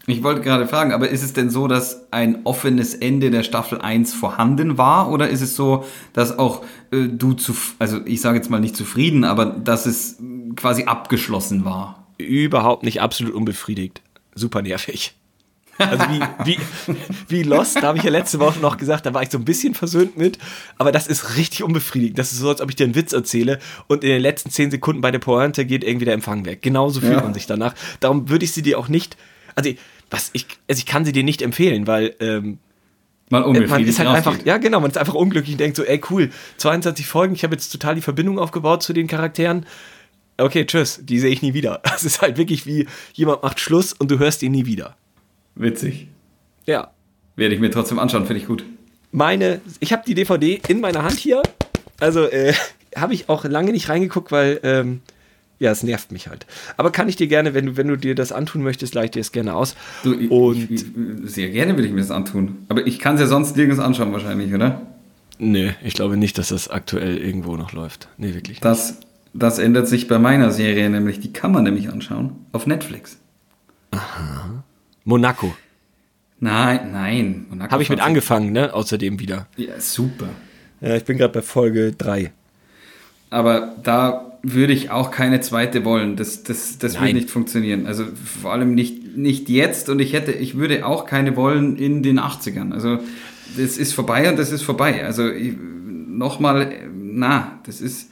Ich 0.07 0.23
wollte 0.23 0.43
gerade 0.43 0.67
fragen, 0.67 0.93
aber 0.93 1.09
ist 1.09 1.23
es 1.23 1.33
denn 1.33 1.49
so, 1.49 1.67
dass 1.67 2.13
ein 2.13 2.45
offenes 2.45 2.95
Ende 2.95 3.31
der 3.31 3.43
Staffel 3.43 3.81
1 3.81 4.13
vorhanden 4.13 4.77
war? 4.77 5.11
Oder 5.11 5.29
ist 5.31 5.41
es 5.41 5.57
so, 5.57 5.85
dass 6.13 6.39
auch 6.39 6.63
äh, 6.91 7.09
du 7.09 7.33
zu, 7.33 7.55
also 7.79 8.01
ich 8.05 8.21
sage 8.21 8.37
jetzt 8.37 8.51
mal 8.51 8.61
nicht 8.61 8.77
zufrieden, 8.77 9.25
aber 9.25 9.47
dass 9.47 9.87
es 9.87 10.19
quasi 10.57 10.85
abgeschlossen 10.85 11.65
war? 11.65 12.07
Überhaupt 12.19 12.83
nicht 12.83 13.01
absolut 13.01 13.35
unbefriedigt. 13.35 14.03
Super 14.35 14.61
nervig. 14.61 15.15
Also 15.79 16.05
wie, 16.05 16.21
wie, 16.45 16.59
wie 17.29 17.43
Lost, 17.43 17.77
da 17.77 17.83
habe 17.89 17.99
ich 17.99 18.05
ja 18.05 18.11
letzte 18.11 18.39
Woche 18.39 18.61
noch 18.61 18.77
gesagt, 18.77 19.07
da 19.07 19.15
war 19.15 19.23
ich 19.23 19.31
so 19.31 19.39
ein 19.39 19.45
bisschen 19.45 19.75
versöhnt 19.75 20.17
mit, 20.17 20.39
aber 20.79 20.93
das 20.93 21.07
ist 21.07 21.37
richtig 21.37 21.63
unbefriedigend. 21.63 22.19
Das 22.19 22.31
ist 22.33 22.39
so, 22.39 22.49
als 22.49 22.61
ob 22.61 22.71
ich 22.71 22.77
dir 22.77 22.85
einen 22.85 22.95
Witz 22.95 23.13
erzähle 23.13 23.59
und 23.89 24.05
in 24.05 24.11
den 24.11 24.23
letzten 24.23 24.51
zehn 24.51 24.71
Sekunden 24.71 25.01
bei 25.01 25.11
der 25.11 25.19
Pointe 25.19 25.65
geht 25.65 25.83
irgendwie 25.83 26.05
der 26.05 26.15
Empfang 26.15 26.45
weg. 26.45 26.63
Genauso 26.63 27.01
fühlt 27.01 27.15
ja. 27.15 27.23
man 27.23 27.35
sich 27.35 27.47
danach. 27.47 27.75
Darum 28.01 28.29
würde 28.29 28.45
ich 28.45 28.53
sie 28.53 28.63
dir 28.63 28.79
auch 28.79 28.89
nicht, 28.89 29.17
also 29.57 29.71
was 30.15 30.31
ich, 30.33 30.47
also 30.69 30.79
ich 30.79 30.87
kann 30.87 31.05
sie 31.05 31.13
dir 31.13 31.25
nicht 31.25 31.43
empfehlen, 31.43 31.87
weil 31.87 32.15
ähm, 32.21 32.59
man, 33.31 33.43
man 33.69 33.85
ist 33.85 33.99
halt 33.99 34.09
einfach, 34.09 34.39
ja 34.45 34.59
genau, 34.59 34.81
man 34.81 34.91
ist 34.91 34.99
einfach 34.99 35.15
unglücklich 35.15 35.55
und 35.55 35.61
denkt 35.61 35.77
so, 35.77 35.83
ey 35.83 36.01
cool, 36.11 36.31
22 36.59 37.07
Folgen, 37.07 37.35
ich 37.35 37.43
habe 37.43 37.55
jetzt 37.55 37.71
total 37.71 37.97
die 37.97 38.01
Verbindung 38.01 38.39
aufgebaut 38.39 38.83
zu 38.83 38.93
den 38.93 39.07
Charakteren. 39.07 39.67
Okay, 40.37 40.67
tschüss, 40.67 41.01
die 41.03 41.19
sehe 41.19 41.31
ich 41.31 41.43
nie 41.43 41.55
wieder. 41.55 41.83
Es 41.95 42.05
ist 42.05 42.23
halt 42.23 42.39
wirklich 42.39 42.67
wie 42.67 42.87
jemand 43.13 43.43
macht 43.43 43.61
Schluss 43.61 43.93
und 43.93 44.11
du 44.11 44.19
hörst 44.19 44.43
ihn 44.43 44.53
nie 44.53 44.67
wieder. 44.67 44.97
Witzig. 45.55 46.09
Ja. 46.67 46.91
Werde 47.37 47.55
ich 47.55 47.61
mir 47.61 47.71
trotzdem 47.71 47.99
anschauen, 47.99 48.27
finde 48.27 48.41
ich 48.41 48.47
gut. 48.47 48.65
Meine, 49.11 49.61
ich 49.81 49.93
habe 49.93 50.03
die 50.07 50.15
DVD 50.15 50.61
in 50.69 50.81
meiner 50.81 51.03
Hand 51.03 51.19
hier. 51.19 51.43
Also 52.01 52.27
äh, 52.27 52.55
habe 52.97 53.15
ich 53.15 53.29
auch 53.29 53.45
lange 53.45 53.73
nicht 53.73 53.89
reingeguckt, 53.89 54.31
weil 54.31 54.61
ähm, 54.63 55.01
ja, 55.65 55.71
es 55.71 55.83
nervt 55.83 56.13
mich 56.13 56.29
halt. 56.29 56.47
Aber 56.77 56.93
kann 56.93 57.09
ich 57.09 57.17
dir 57.17 57.27
gerne, 57.27 57.55
wenn 57.55 57.67
du, 57.67 57.77
wenn 57.79 57.89
du 57.89 57.97
dir 57.97 58.15
das 58.15 58.33
antun 58.33 58.63
möchtest, 58.63 58.95
leite 58.95 59.15
dir 59.15 59.21
es 59.21 59.33
gerne 59.33 59.55
aus. 59.55 59.75
Du, 60.03 60.13
und 60.29 60.71
ich, 60.71 60.85
sehr 61.25 61.49
gerne 61.49 61.77
will 61.77 61.87
ich 61.87 61.91
mir 61.91 62.01
das 62.01 62.11
antun. 62.11 62.59
Aber 62.69 62.87
ich 62.87 62.99
kann 62.99 63.15
es 63.15 63.23
ja 63.23 63.27
sonst 63.27 63.57
nirgends 63.57 63.81
anschauen 63.81 64.13
wahrscheinlich, 64.13 64.53
oder? 64.53 64.83
Nö, 65.39 65.71
ich 65.83 65.95
glaube 65.95 66.19
nicht, 66.19 66.37
dass 66.37 66.51
das 66.51 66.69
aktuell 66.69 67.17
irgendwo 67.17 67.57
noch 67.57 67.73
läuft. 67.73 68.09
Nee, 68.19 68.35
wirklich. 68.35 68.59
Nicht. 68.59 68.65
Das, 68.65 68.99
das 69.33 69.59
ändert 69.59 69.89
sich 69.89 70.07
bei 70.07 70.19
meiner 70.19 70.51
Serie, 70.51 70.89
nämlich 70.91 71.19
die 71.21 71.33
kann 71.33 71.51
man 71.51 71.65
nämlich 71.65 71.89
anschauen 71.89 72.33
auf 72.53 72.67
Netflix. 72.67 73.17
Aha. 73.91 74.63
Monaco. 75.05 75.55
Nein, 76.41 76.93
nein. 76.93 77.47
Habe 77.71 77.83
ich 77.83 77.89
mit 77.89 78.01
angefangen, 78.01 78.53
ne? 78.53 78.75
Außerdem 78.75 79.19
wieder. 79.19 79.47
Ja, 79.57 79.81
super. 79.81 80.29
Ja, 80.83 80.95
ich 80.95 81.05
bin 81.05 81.17
gerade 81.17 81.33
bei 81.33 81.43
Folge 81.43 81.93
3. 81.93 82.33
Aber 83.31 83.75
da 83.83 84.34
würde 84.45 84.73
ich 84.73 84.91
auch 84.91 85.11
keine 85.11 85.41
zweite 85.41 85.85
wollen. 85.85 86.17
Das, 86.17 86.43
das, 86.43 86.79
das 86.79 87.01
würde 87.01 87.15
nicht 87.15 87.31
funktionieren. 87.31 87.87
Also 87.87 88.05
vor 88.43 88.53
allem 88.53 88.75
nicht, 88.75 89.17
nicht 89.17 89.49
jetzt 89.49 89.89
und 89.89 90.01
ich 90.01 90.13
hätte, 90.13 90.33
ich 90.33 90.57
würde 90.57 90.87
auch 90.87 91.07
keine 91.07 91.35
wollen 91.35 91.77
in 91.77 92.03
den 92.03 92.21
80ern. 92.21 92.73
Also 92.73 92.99
das 93.57 93.79
ist 93.79 93.95
vorbei 93.95 94.29
und 94.29 94.39
das 94.39 94.53
ist 94.53 94.63
vorbei. 94.63 95.05
Also 95.05 95.31
nochmal, 96.09 96.73
na, 96.95 97.59
das 97.65 97.81
ist 97.81 98.11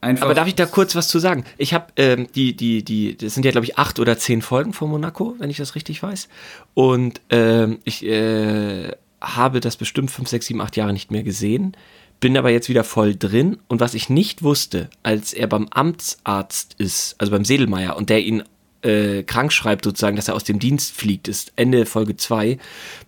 einfach. 0.00 0.24
Aber 0.24 0.34
darf 0.34 0.48
ich 0.48 0.54
da 0.54 0.66
kurz 0.66 0.94
was 0.94 1.08
zu 1.08 1.18
sagen? 1.18 1.44
Ich 1.58 1.74
habe 1.74 1.86
ähm, 1.96 2.28
die, 2.34 2.56
die, 2.56 2.82
die, 2.82 3.16
das 3.16 3.34
sind 3.34 3.44
ja, 3.44 3.50
glaube 3.50 3.66
ich, 3.66 3.78
acht 3.78 3.98
oder 3.98 4.16
zehn 4.18 4.42
Folgen 4.42 4.72
von 4.72 4.90
Monaco, 4.90 5.36
wenn 5.38 5.50
ich 5.50 5.58
das 5.58 5.74
richtig 5.74 6.02
weiß. 6.02 6.28
Und 6.72 7.20
ähm, 7.30 7.78
ich 7.84 8.04
äh, 8.06 8.92
habe 9.20 9.60
das 9.60 9.76
bestimmt 9.76 10.10
fünf, 10.10 10.28
sechs, 10.28 10.46
sieben, 10.46 10.60
acht 10.60 10.76
Jahre 10.76 10.92
nicht 10.92 11.10
mehr 11.10 11.22
gesehen. 11.22 11.76
Bin 12.24 12.38
aber 12.38 12.48
jetzt 12.48 12.70
wieder 12.70 12.84
voll 12.84 13.14
drin. 13.14 13.58
Und 13.68 13.80
was 13.80 13.92
ich 13.92 14.08
nicht 14.08 14.42
wusste, 14.42 14.88
als 15.02 15.34
er 15.34 15.46
beim 15.46 15.68
Amtsarzt 15.68 16.74
ist, 16.78 17.16
also 17.18 17.30
beim 17.30 17.44
Sedelmeier, 17.44 17.98
und 17.98 18.08
der 18.08 18.24
ihn 18.24 18.42
äh, 18.80 19.24
krank 19.24 19.52
schreibt, 19.52 19.84
sozusagen, 19.84 20.16
dass 20.16 20.28
er 20.28 20.34
aus 20.34 20.44
dem 20.44 20.58
Dienst 20.58 20.96
fliegt, 20.96 21.28
ist 21.28 21.52
Ende 21.56 21.84
Folge 21.84 22.16
2, 22.16 22.56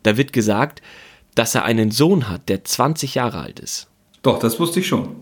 da 0.03 0.19
wird 0.19 0.35
gesagt, 0.35 0.83
dass 1.35 1.55
er 1.55 1.65
einen 1.65 1.93
Sohn 1.93 2.29
hat, 2.29 2.51
der 2.51 2.63
20 2.65 3.15
Jahre 3.15 3.39
alt 3.39 3.59
ist. 3.59 3.89
Doch, 4.21 4.39
das 4.39 4.61
wusste 4.61 4.81
ich 4.81 4.87
schon. 4.87 5.17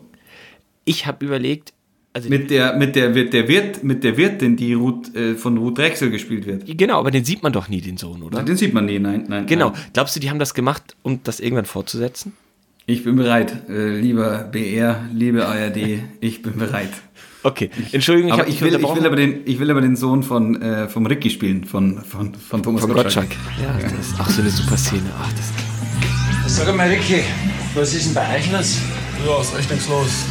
Ich 0.85 1.07
habe 1.07 1.25
überlegt, 1.25 1.73
also 2.15 2.29
Mit 2.29 2.51
der, 2.51 2.77
mit 2.77 2.97
der, 2.97 3.11
mit 3.11 3.33
der 3.33 3.47
Wirt, 3.47 3.85
mit 3.85 4.03
der 4.03 4.17
Wirtin, 4.17 4.57
die 4.57 4.73
Ruth, 4.73 5.15
äh, 5.15 5.37
von 5.37 5.57
Ruth 5.57 5.79
Drechsel 5.79 6.11
gespielt 6.11 6.47
wird. 6.47 6.65
genau, 6.67 6.99
aber 6.99 7.13
den 7.13 7.25
sieht 7.25 7.45
man 7.45 7.53
doch 7.53 7.69
nie, 7.69 7.81
den 7.81 7.97
Sohn, 7.97 8.25
oder? 8.25 8.43
Den 8.43 8.57
sieht 8.57 8.75
man 8.75 8.87
nie, 8.87 8.99
nein, 8.99 9.27
nein. 9.29 9.47
Genau. 9.47 9.71
Nein. 9.71 9.81
Glaubst 9.93 10.17
du, 10.17 10.21
die 10.21 10.31
haben 10.31 10.41
das 10.41 10.53
gemacht, 10.53 10.97
um 11.05 11.21
das 11.23 11.39
irgendwann 11.39 11.65
fortzusetzen? 11.65 12.33
Ich 12.87 13.03
bin 13.03 13.17
bereit, 13.17 13.71
äh, 13.71 13.99
lieber 13.99 14.45
BR, 14.53 15.07
liebe 15.15 15.47
ARD, 15.47 16.01
ich 16.21 16.43
bin 16.43 16.59
bereit. 16.59 16.91
Okay. 17.43 17.71
Entschuldigung, 17.93 18.29
ich 18.29 18.35
aber 18.35 18.47
ich 18.47 18.61
will, 18.61 18.75
ich 18.75 18.95
will 18.95 19.07
aber 19.07 19.17
den, 19.17 19.41
ich 19.47 19.59
will 19.59 19.71
aber 19.71 19.81
den 19.81 19.97
Sohn 19.97 20.23
von, 20.23 20.61
äh, 20.61 20.87
vom 20.89 21.07
Ricky 21.07 21.31
spielen, 21.31 21.65
von, 21.65 22.03
von, 22.03 22.35
von 22.35 22.63
Thomas 22.63 22.83
von 22.83 22.93
Gottschalk. 22.93 23.31
Gottschalk. 23.31 23.83
Ja, 23.83 23.89
das 23.89 24.09
ist 24.09 24.21
auch 24.21 24.29
so 24.29 24.43
eine 24.43 24.51
super 24.51 24.77
Szene. 24.77 25.11
Ach, 25.19 25.31
das 25.33 26.57
Sag 26.57 26.77
mal, 26.77 26.89
Ricky, 26.89 27.23
was 27.75 27.95
ist 27.95 28.07
denn 28.07 28.15
bei 28.15 28.37
euch 28.37 28.53
los? 28.53 28.79
Ja, 29.27 29.41
ist 29.41 29.59
echt 29.59 29.71
nichts 29.71 29.89
los. 29.89 30.27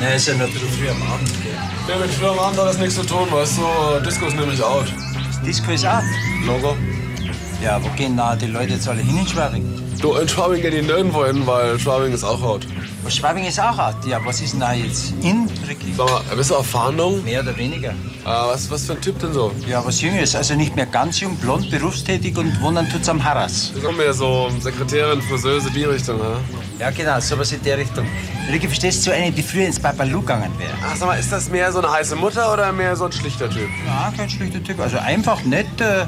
Na, 0.00 0.08
ist 0.08 0.28
ja 0.28 0.34
nur 0.34 0.46
ein 0.46 0.52
bisschen 0.52 0.68
früh 0.70 0.88
am 0.88 1.02
Abend. 1.02 1.28
Gell? 1.42 1.52
Ja, 1.88 2.00
mit 2.00 2.10
früher 2.10 2.30
am 2.30 2.38
Abend 2.38 2.58
hat 2.58 2.68
das 2.68 2.78
nichts 2.78 2.94
zu 2.94 3.04
tun, 3.04 3.30
weißt 3.30 3.58
du? 3.58 4.04
Disco 4.06 4.26
ist 4.28 4.36
nämlich 4.36 4.62
out. 4.62 4.86
Disco 5.44 5.72
ist 5.72 5.84
out. 5.84 6.04
Logo? 6.46 6.74
Ja, 7.62 7.82
wo 7.82 7.88
gehen 7.96 8.16
da 8.16 8.36
die 8.36 8.46
Leute 8.46 8.74
jetzt 8.74 8.88
alle 8.88 9.00
hin 9.00 9.18
in 9.18 9.26
Schwabing? 9.26 9.64
Du, 10.00 10.14
in 10.14 10.28
Schwabing 10.28 10.62
geht 10.62 10.74
die 10.74 10.82
nirgendwo 10.82 11.24
hin, 11.26 11.44
weil 11.44 11.76
Schwabing 11.76 12.12
ist 12.12 12.22
auch 12.22 12.40
out. 12.40 12.64
Was 13.02 13.16
Schwabing 13.16 13.44
ist 13.46 13.58
auch 13.58 13.76
out. 13.76 13.96
Ja, 14.06 14.20
was 14.24 14.40
ist 14.40 14.52
denn 14.52 14.60
da 14.60 14.72
jetzt 14.72 15.12
in, 15.22 15.48
Ricky? 15.68 15.92
Sag 15.96 16.08
mal, 16.08 16.36
bist 16.36 16.50
du 16.50 16.56
auf 16.56 16.66
Fahndung? 16.66 17.24
Mehr 17.24 17.40
oder 17.40 17.56
weniger. 17.56 17.94
Ah, 18.24 18.46
was, 18.52 18.70
was 18.70 18.86
für 18.86 18.92
ein 18.92 19.00
Typ 19.00 19.18
denn 19.18 19.32
so? 19.32 19.50
Ja, 19.66 19.84
was 19.84 20.00
Jüngeres. 20.00 20.36
Also 20.36 20.54
nicht 20.54 20.76
mehr 20.76 20.86
ganz 20.86 21.18
jung, 21.18 21.34
blond, 21.36 21.68
berufstätig 21.68 22.36
und 22.38 22.60
wohnen 22.62 22.88
tut's 22.90 23.08
am 23.08 23.22
Harras. 23.22 23.72
Du 23.74 23.80
kommst 23.80 23.98
mir 23.98 24.12
so 24.12 24.48
Sekretärin, 24.60 25.20
Friseuse, 25.22 25.68
die 25.72 25.82
Richtung, 25.84 26.20
ha? 26.22 26.36
Ja, 26.78 26.90
genau, 26.90 27.18
sowas 27.18 27.50
in 27.50 27.62
der 27.64 27.78
Richtung. 27.78 28.06
Ricky, 28.52 28.68
verstehst 28.68 29.00
du, 29.00 29.10
so 29.10 29.16
eine, 29.16 29.32
die 29.32 29.42
früher 29.42 29.66
ins 29.66 29.80
Babalu 29.80 30.20
gegangen 30.20 30.52
wäre? 30.58 30.74
Ach, 30.86 30.94
sag 30.94 31.08
mal, 31.08 31.18
ist 31.18 31.32
das 31.32 31.50
mehr 31.50 31.72
so 31.72 31.80
eine 31.80 31.90
heiße 31.90 32.14
Mutter 32.14 32.52
oder 32.52 32.72
mehr 32.72 32.94
so 32.94 33.06
ein 33.06 33.12
schlichter 33.12 33.50
Typ? 33.50 33.68
Ja, 33.84 34.12
kein 34.16 34.30
schlechter 34.30 34.62
Typ. 34.62 34.78
Also 34.78 34.98
einfach 34.98 35.42
nett, 35.44 35.66
äh, 35.80 36.06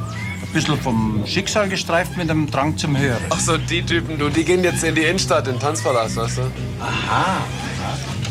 bisschen 0.53 0.77
vom 0.79 1.23
Schicksal 1.27 1.69
gestreift 1.69 2.17
mit 2.17 2.31
einem 2.31 2.51
Drang 2.51 2.77
zum 2.77 2.97
Hören. 2.99 3.21
Ach 3.31 3.39
so, 3.41 3.57
die 3.57 3.83
Typen, 3.83 4.19
du, 4.19 4.29
die 4.29 4.45
gehen 4.45 4.63
jetzt 4.65 4.83
in 4.85 4.95
die 4.95 5.03
Innenstadt, 5.03 5.47
in 5.47 5.55
den 5.55 5.61
Tanzpalast, 5.61 6.17
weißt 6.17 6.39
du? 6.39 6.43
Aha. 6.81 7.45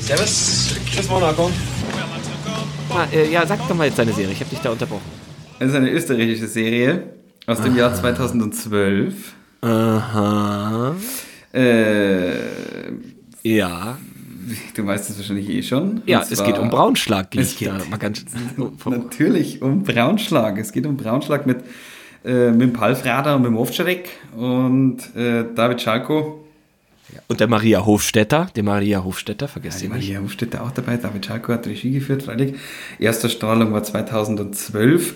Servus. 0.02 0.76
Tschüss, 0.90 1.10
Monaco. 1.10 1.50
Ah, 2.90 3.06
äh, 3.14 3.32
ja, 3.32 3.46
sag 3.46 3.66
doch 3.68 3.76
mal 3.76 3.86
jetzt 3.88 4.00
deine 4.00 4.14
Serie. 4.14 4.32
Ich 4.34 4.40
habe 4.40 4.50
dich 4.50 4.60
da 4.60 4.72
unterbrochen. 4.72 5.02
Das 5.60 5.70
ist 5.70 5.76
eine 5.76 5.90
österreichische 5.92 6.48
Serie 6.48 7.04
aus 7.46 7.62
dem 7.62 7.76
Jahr 7.76 7.94
2012. 7.94 9.14
Aha. 9.62 10.96
Äh, 11.54 12.32
Ja. 13.44 13.98
du 14.76 14.86
weißt 14.86 15.10
es 15.12 15.18
wahrscheinlich 15.18 15.50
eh 15.50 15.62
schon. 15.64 16.02
Ja, 16.06 16.20
Und 16.20 16.32
es 16.32 16.38
zwar- 16.38 16.48
geht 16.48 16.58
um 16.58 16.70
Braunschlag. 16.70 17.30
gehe 17.32 17.42
Es 17.42 17.52
ich 17.54 17.58
geht- 17.60 17.68
da 17.70 17.78
mal 17.90 17.98
ganz 17.98 18.26
Natürlich 18.86 19.62
um 19.62 19.84
Braunschlag. 19.84 20.58
Es 20.58 20.72
geht 20.72 20.86
um 20.86 20.98
Braunschlag 20.98 21.46
mit, 21.46 21.58
äh, 22.26 22.52
mit 22.52 22.62
dem 22.62 22.74
Palfrader 22.74 23.36
und 23.36 23.44
mit 23.44 23.52
dem 23.52 23.58
Ovtcharek 23.58 24.10
und 24.36 24.98
äh, 25.16 25.46
David 25.56 25.82
Schalko. 25.82 26.46
Und 27.28 27.40
der 27.40 27.48
Maria 27.48 27.86
Hofstetter, 27.86 28.50
der 28.56 28.64
Maria 28.64 29.04
Hofstetter, 29.04 29.48
vergesst 29.48 29.82
Die 29.82 29.86
ihr 29.86 29.94
nicht. 29.94 30.08
Maria 30.10 30.22
Hofstetter 30.22 30.64
auch 30.64 30.72
dabei. 30.72 30.98
David 30.98 31.26
Schalko 31.26 31.54
hat 31.54 31.66
Regie 31.66 31.92
geführt, 31.92 32.24
freilich. 32.24 32.56
Erste 33.00 33.30
Strahlung 33.30 33.74
war 33.74 33.84
2012. 33.84 35.16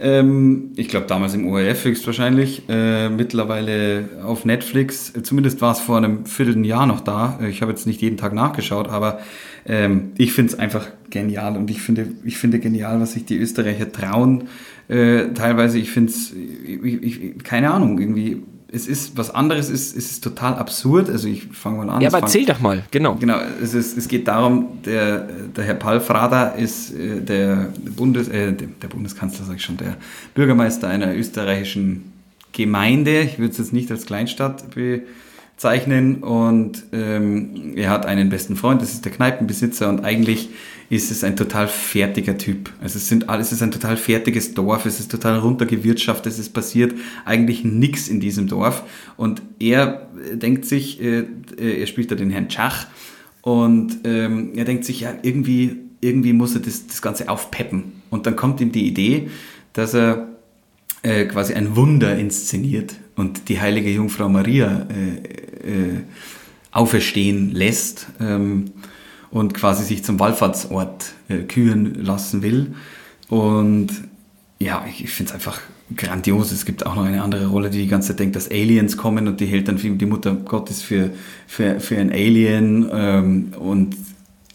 Ähm, 0.00 0.72
ich 0.76 0.88
glaube 0.88 1.06
damals 1.06 1.34
im 1.34 1.46
ORF 1.46 1.84
höchstwahrscheinlich. 1.84 2.62
Äh, 2.68 3.10
mittlerweile 3.10 4.08
auf 4.24 4.44
Netflix. 4.44 5.12
Zumindest 5.22 5.60
war 5.60 5.72
es 5.72 5.80
vor 5.80 5.98
einem 5.98 6.26
Vierteljahr 6.26 6.86
noch 6.86 7.00
da. 7.00 7.38
Ich 7.48 7.62
habe 7.62 7.72
jetzt 7.72 7.86
nicht 7.86 8.00
jeden 8.00 8.16
Tag 8.16 8.32
nachgeschaut, 8.32 8.88
aber 8.88 9.20
ähm, 9.66 10.12
ich 10.16 10.32
finde 10.32 10.52
es 10.52 10.58
einfach 10.58 10.88
genial 11.10 11.56
und 11.56 11.70
ich 11.70 11.80
finde, 11.80 12.08
ich 12.24 12.38
finde 12.38 12.58
genial, 12.58 13.00
was 13.00 13.12
sich 13.12 13.24
die 13.24 13.38
Österreicher 13.38 13.90
trauen. 13.90 14.48
Äh, 14.88 15.32
teilweise, 15.34 15.78
ich 15.78 15.90
finde 15.90 16.12
es, 16.12 16.32
keine 17.42 17.72
Ahnung, 17.72 17.98
irgendwie, 17.98 18.42
es 18.70 18.86
ist 18.86 19.16
was 19.16 19.30
anderes, 19.30 19.70
ist, 19.70 19.96
es 19.96 20.10
ist 20.10 20.24
total 20.24 20.54
absurd. 20.54 21.08
Also 21.08 21.28
ich 21.28 21.44
fange 21.52 21.78
mal 21.78 21.90
an. 21.90 22.00
Ja, 22.00 22.08
aber 22.08 22.20
erzähl 22.20 22.44
doch 22.44 22.60
mal, 22.60 22.82
genau. 22.90 23.14
Genau, 23.14 23.38
es, 23.62 23.72
ist, 23.72 23.96
es 23.96 24.08
geht 24.08 24.26
darum, 24.28 24.82
der, 24.84 25.28
der 25.56 25.64
Herr 25.64 25.74
Palfrader 25.74 26.56
ist 26.56 26.92
äh, 26.92 27.20
der, 27.20 27.68
Bundes, 27.96 28.28
äh, 28.28 28.52
der, 28.52 28.88
Bundeskanzler, 28.88 29.46
sag 29.46 29.56
ich 29.56 29.62
schon, 29.62 29.76
der 29.76 29.96
Bürgermeister 30.34 30.88
einer 30.88 31.14
österreichischen 31.14 32.12
Gemeinde. 32.52 33.20
Ich 33.20 33.38
würde 33.38 33.52
es 33.52 33.58
jetzt 33.58 33.72
nicht 33.72 33.90
als 33.90 34.06
Kleinstadt 34.06 34.64
bezeichnen. 35.56 36.16
Und 36.16 36.84
ähm, 36.92 37.72
er 37.76 37.90
hat 37.90 38.06
einen 38.06 38.28
besten 38.28 38.56
Freund, 38.56 38.82
das 38.82 38.92
ist 38.92 39.04
der 39.04 39.12
Kneipenbesitzer. 39.12 39.88
Und 39.88 40.04
eigentlich 40.04 40.50
ist 40.90 41.10
es 41.10 41.24
ein 41.24 41.36
total 41.36 41.68
fertiger 41.68 42.36
Typ. 42.36 42.70
Also 42.80 42.98
es, 42.98 43.08
sind 43.08 43.28
alles, 43.28 43.48
es 43.48 43.54
ist 43.54 43.62
ein 43.62 43.70
total 43.70 43.96
fertiges 43.96 44.54
Dorf, 44.54 44.86
es 44.86 45.00
ist 45.00 45.10
total 45.10 45.38
runtergewirtschaftet, 45.38 46.32
es 46.32 46.38
ist 46.38 46.52
passiert 46.52 46.94
eigentlich 47.24 47.64
nichts 47.64 48.08
in 48.08 48.20
diesem 48.20 48.48
Dorf. 48.48 48.84
Und 49.16 49.42
er 49.58 50.08
denkt 50.34 50.66
sich, 50.66 51.00
äh, 51.02 51.24
äh, 51.58 51.80
er 51.80 51.86
spielt 51.86 52.10
da 52.10 52.14
den 52.14 52.30
Herrn 52.30 52.50
Schach 52.50 52.86
und 53.40 53.98
ähm, 54.04 54.52
er 54.54 54.64
denkt 54.64 54.84
sich, 54.84 55.00
ja, 55.00 55.14
irgendwie, 55.22 55.76
irgendwie 56.00 56.32
muss 56.32 56.54
er 56.54 56.60
das, 56.60 56.86
das 56.86 57.02
Ganze 57.02 57.28
aufpeppen. 57.28 57.92
Und 58.10 58.26
dann 58.26 58.36
kommt 58.36 58.60
ihm 58.60 58.72
die 58.72 58.86
Idee, 58.86 59.28
dass 59.72 59.94
er 59.94 60.28
äh, 61.02 61.26
quasi 61.26 61.54
ein 61.54 61.76
Wunder 61.76 62.16
inszeniert 62.16 62.94
und 63.16 63.48
die 63.48 63.60
heilige 63.60 63.90
Jungfrau 63.90 64.28
Maria 64.28 64.86
äh, 64.88 65.43
auferstehen 66.74 67.52
lässt 67.52 68.08
ähm, 68.20 68.72
und 69.30 69.54
quasi 69.54 69.84
sich 69.84 70.04
zum 70.04 70.18
Wallfahrtsort 70.20 71.12
äh, 71.28 71.38
küren 71.38 71.94
lassen 71.94 72.42
will. 72.42 72.74
Und 73.28 73.88
ja, 74.58 74.84
ich, 74.88 75.04
ich 75.04 75.10
finde 75.10 75.30
es 75.30 75.34
einfach 75.34 75.60
grandios. 75.96 76.50
Es 76.52 76.64
gibt 76.64 76.84
auch 76.84 76.96
noch 76.96 77.04
eine 77.04 77.22
andere 77.22 77.46
Rolle, 77.46 77.70
die 77.70 77.78
die 77.78 77.88
ganze 77.88 78.08
Zeit 78.08 78.20
denkt, 78.20 78.36
dass 78.36 78.50
Aliens 78.50 78.96
kommen 78.96 79.28
und 79.28 79.40
die 79.40 79.46
hält 79.46 79.68
dann 79.68 79.76
die 79.76 80.06
Mutter 80.06 80.34
Gottes 80.34 80.82
für, 80.82 81.10
für, 81.46 81.80
für 81.80 81.96
ein 81.96 82.10
Alien. 82.10 82.88
Ähm, 82.92 83.52
und 83.58 83.96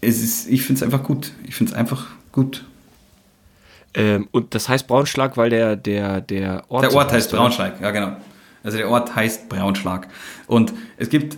es 0.01 0.22
ist, 0.22 0.50
ich 0.50 0.63
finde 0.63 0.80
es 0.80 0.84
einfach 0.84 1.04
gut. 1.04 1.32
Ich 1.48 1.56
finde 1.56 1.72
es 1.72 1.78
einfach 1.78 2.08
gut. 2.32 2.66
Ähm, 3.94 4.28
und 4.32 4.54
das 4.56 4.70
heißt 4.70 4.88
Braunschlag, 4.88 5.38
weil 5.38 5.50
der, 5.50 5.75
der, 5.75 6.22
der 6.22 6.63
Ort. 6.70 6.84
Der 6.84 6.94
Ort 6.94 7.12
heißt? 7.12 7.32
Braunschlag, 7.32 7.82
ja 7.82 7.92
genau. 7.92 8.18
Also 8.63 8.78
der 8.78 8.89
Ort 8.89 9.16
heißt 9.16 9.50
Braunschlag. 9.50 10.08
Und 10.48 10.74
es 10.98 11.10
gibt 11.10 11.38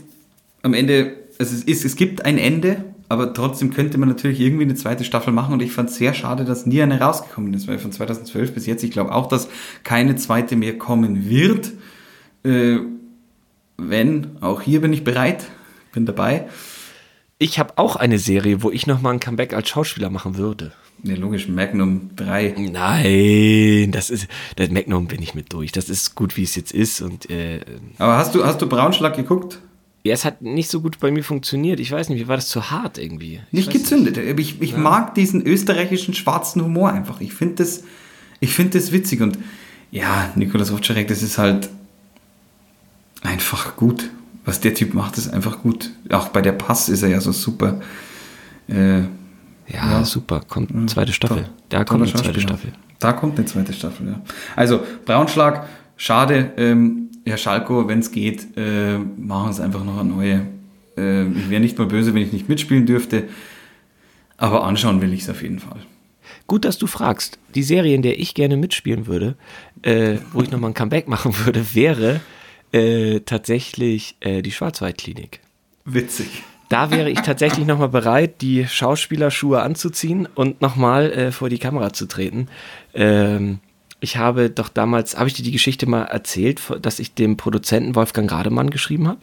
am 0.64 0.74
Ende, 0.74 1.18
also 1.40 1.56
es, 1.56 1.64
ist, 1.64 1.86
es 1.86 1.96
gibt 1.96 2.26
ein 2.26 2.38
Ende, 2.38 2.84
aber 3.10 3.34
trotzdem 3.34 3.74
könnte 3.74 3.98
man 3.98 4.08
natürlich 4.08 4.40
irgendwie 4.40 4.64
eine 4.64 4.76
zweite 4.76 5.04
Staffel 5.04 5.34
machen 5.34 5.54
und 5.54 5.62
ich 5.62 5.74
fand 5.74 5.90
es 5.90 5.98
sehr 5.98 6.14
schade, 6.14 6.46
dass 6.46 6.66
nie 6.66 6.82
eine 6.82 7.00
rausgekommen 7.00 7.54
ist, 7.54 7.68
weil 7.68 7.78
von 7.78 7.92
2012 7.92 8.54
bis 8.54 8.66
jetzt, 8.66 8.84
ich 8.84 8.92
glaube 8.92 9.14
auch, 9.14 9.28
dass 9.28 9.50
keine 9.84 10.16
zweite 10.16 10.56
mehr 10.56 10.78
kommen 10.78 11.30
wird. 11.30 11.72
Äh, 12.44 12.78
wenn, 13.78 14.38
auch 14.42 14.62
hier 14.62 14.82
bin 14.82 14.94
ich 14.94 15.04
bereit, 15.04 15.46
bin 15.92 16.06
dabei. 16.06 16.48
Ich 17.42 17.58
habe 17.58 17.80
auch 17.80 17.96
eine 17.96 18.20
Serie, 18.20 18.62
wo 18.62 18.70
ich 18.70 18.86
nochmal 18.86 19.14
ein 19.14 19.20
Comeback 19.20 19.56
als 19.56 19.68
Schauspieler 19.68 20.12
machen 20.12 20.38
würde. 20.38 20.74
Ja, 21.02 21.16
logisch, 21.16 21.48
Magnum 21.48 22.12
3. 22.16 22.54
Nein, 22.72 23.92
das 23.92 24.12
ist, 24.12 24.28
das 24.58 24.70
Magnum 24.70 25.08
bin 25.08 25.24
ich 25.24 25.34
mit 25.34 25.52
durch. 25.52 25.72
Das 25.72 25.90
ist 25.90 26.14
gut, 26.14 26.38
wie 26.38 26.44
es 26.44 26.54
jetzt 26.54 26.72
ist. 26.72 27.02
Und 27.02 27.32
äh, 27.32 27.62
Aber 27.98 28.18
hast 28.18 28.36
du, 28.36 28.46
hast 28.46 28.62
du 28.62 28.70
Braunschlag 28.70 29.16
geguckt? 29.16 29.60
ja, 30.04 30.14
es 30.14 30.24
hat 30.24 30.44
nicht 30.44 30.70
so 30.70 30.82
gut 30.82 31.00
bei 31.00 31.10
mir 31.10 31.24
funktioniert. 31.24 31.80
Ich 31.80 31.92
weiß 31.92 32.10
nicht, 32.10 32.20
wie 32.20 32.28
war 32.28 32.36
das 32.36 32.48
zu 32.48 32.70
hart 32.70 33.00
irgendwie? 33.00 33.42
Ich 33.48 33.54
Nicht 33.54 33.72
gezündet. 33.72 34.18
Ich, 34.18 34.62
ich 34.62 34.78
mag 34.78 35.16
diesen 35.16 35.44
österreichischen 35.44 36.14
schwarzen 36.14 36.64
Humor 36.64 36.92
einfach. 36.92 37.22
Ich 37.22 37.34
finde 37.34 37.56
das, 37.56 37.84
ich 38.40 38.54
finde 38.54 38.78
das 38.78 38.92
witzig 38.92 39.22
und 39.22 39.40
ja, 39.90 40.32
Nikolaus 40.36 40.72
Ovtcharek, 40.72 41.08
das 41.08 41.24
ist 41.24 41.40
halt 41.40 41.70
einfach 43.24 43.76
gut. 43.76 44.12
Was 44.46 44.60
der 44.60 44.74
Typ 44.74 44.94
macht, 44.94 45.18
ist 45.18 45.32
einfach 45.34 45.62
gut. 45.62 45.92
Auch 46.12 46.30
bei 46.30 46.42
der 46.42 46.54
Pass 46.54 46.90
ist 46.90 47.04
er 47.04 47.10
ja 47.10 47.22
so 47.22 47.32
super. 47.32 47.80
Äh, 48.68 49.00
Ja, 49.68 49.92
Ja. 49.92 50.04
super. 50.06 50.42
Kommt 50.48 50.72
eine 50.76 50.88
zweite 50.88 51.14
Staffel. 51.14 51.48
Da 51.70 51.84
kommt 51.86 52.04
eine 52.04 52.12
zweite. 52.14 52.42
Staffel. 52.42 52.74
Da 53.00 53.14
kommt 53.14 53.38
eine 53.38 53.46
zweite 53.46 53.72
Staffel, 53.74 54.08
ja. 54.08 54.22
Also, 54.56 54.82
Braunschlag, 55.06 55.68
schade. 55.98 56.52
Ähm, 56.58 57.10
Herr 57.26 57.38
Schalko, 57.38 57.88
wenn 57.88 58.00
es 58.00 58.12
geht, 58.12 58.58
äh, 58.58 58.98
machen 58.98 59.54
Sie 59.54 59.64
einfach 59.64 59.84
noch 59.84 60.00
eine 60.00 60.10
neue 60.10 60.42
Äh, 60.98 61.28
ich 61.28 61.50
wäre 61.50 61.62
nicht 61.62 61.78
mal 61.78 61.88
böse, 61.88 62.14
wenn 62.14 62.22
ich 62.22 62.34
nicht 62.34 62.50
mitspielen 62.50 62.86
dürfte. 62.86 63.24
Aber 64.38 64.66
anschauen 64.66 65.02
will 65.02 65.14
ich 65.14 65.22
es 65.22 65.30
auf 65.30 65.42
jeden 65.42 65.60
Fall. 65.60 65.78
Gut, 66.48 66.66
dass 66.66 66.78
du 66.78 66.86
fragst. 66.86 67.40
Die 67.56 67.64
Serie, 67.64 67.96
in 67.96 68.02
der 68.02 68.20
ich 68.20 68.34
gerne 68.34 68.58
mitspielen 68.58 69.08
würde, 69.08 69.36
äh, 69.84 70.18
wo 70.34 70.42
ich 70.42 70.52
nochmal 70.52 70.72
ein 70.72 70.74
Comeback 70.74 71.08
machen 71.08 71.34
würde, 71.46 71.74
wäre 71.74 72.20
äh, 72.72 73.20
tatsächlich 73.22 74.16
äh, 74.20 74.42
die 74.42 74.52
Schwarzwaldklinik. 74.52 75.40
Witzig. 75.86 76.44
Da 76.70 76.90
wäre 76.90 77.10
ich 77.10 77.20
tatsächlich 77.20 77.66
nochmal 77.66 77.90
bereit, 77.90 78.42
die 78.42 78.66
Schauspielerschuhe 78.66 79.62
anzuziehen 79.62 80.28
und 80.36 80.62
nochmal 80.62 81.12
äh, 81.12 81.32
vor 81.34 81.50
die 81.50 81.60
Kamera 81.60 81.92
zu 81.92 82.06
treten. 82.06 82.48
Ähm, 82.94 83.60
ich 84.00 84.16
habe 84.16 84.50
doch 84.50 84.70
damals, 84.70 85.18
habe 85.18 85.28
ich 85.28 85.34
dir 85.34 85.44
die 85.44 85.52
Geschichte 85.52 85.86
mal 85.86 86.04
erzählt, 86.04 86.62
dass 86.82 87.00
ich 87.00 87.14
dem 87.14 87.36
Produzenten 87.36 87.96
Wolfgang 87.96 88.32
Rademann 88.32 88.70
geschrieben 88.70 89.08
habe? 89.10 89.20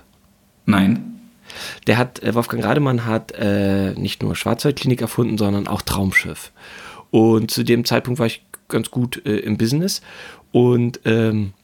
Nein. 0.66 1.20
Der 1.86 1.96
hat, 1.96 2.22
äh, 2.22 2.34
Wolfgang 2.34 2.62
Rademann 2.62 3.06
hat 3.06 3.32
äh, 3.32 3.94
nicht 3.94 4.22
nur 4.22 4.36
Schwarzwaldklinik 4.36 5.00
erfunden, 5.00 5.38
sondern 5.38 5.68
auch 5.68 5.80
Traumschiff. 5.80 6.52
Und 7.10 7.50
zu 7.50 7.64
dem 7.64 7.86
Zeitpunkt 7.86 8.20
war 8.20 8.26
ich 8.26 8.44
ganz 8.68 8.90
gut 8.90 9.24
äh, 9.24 9.38
im 9.38 9.56
Business 9.56 10.02
und 10.52 11.00
ähm, 11.06 11.54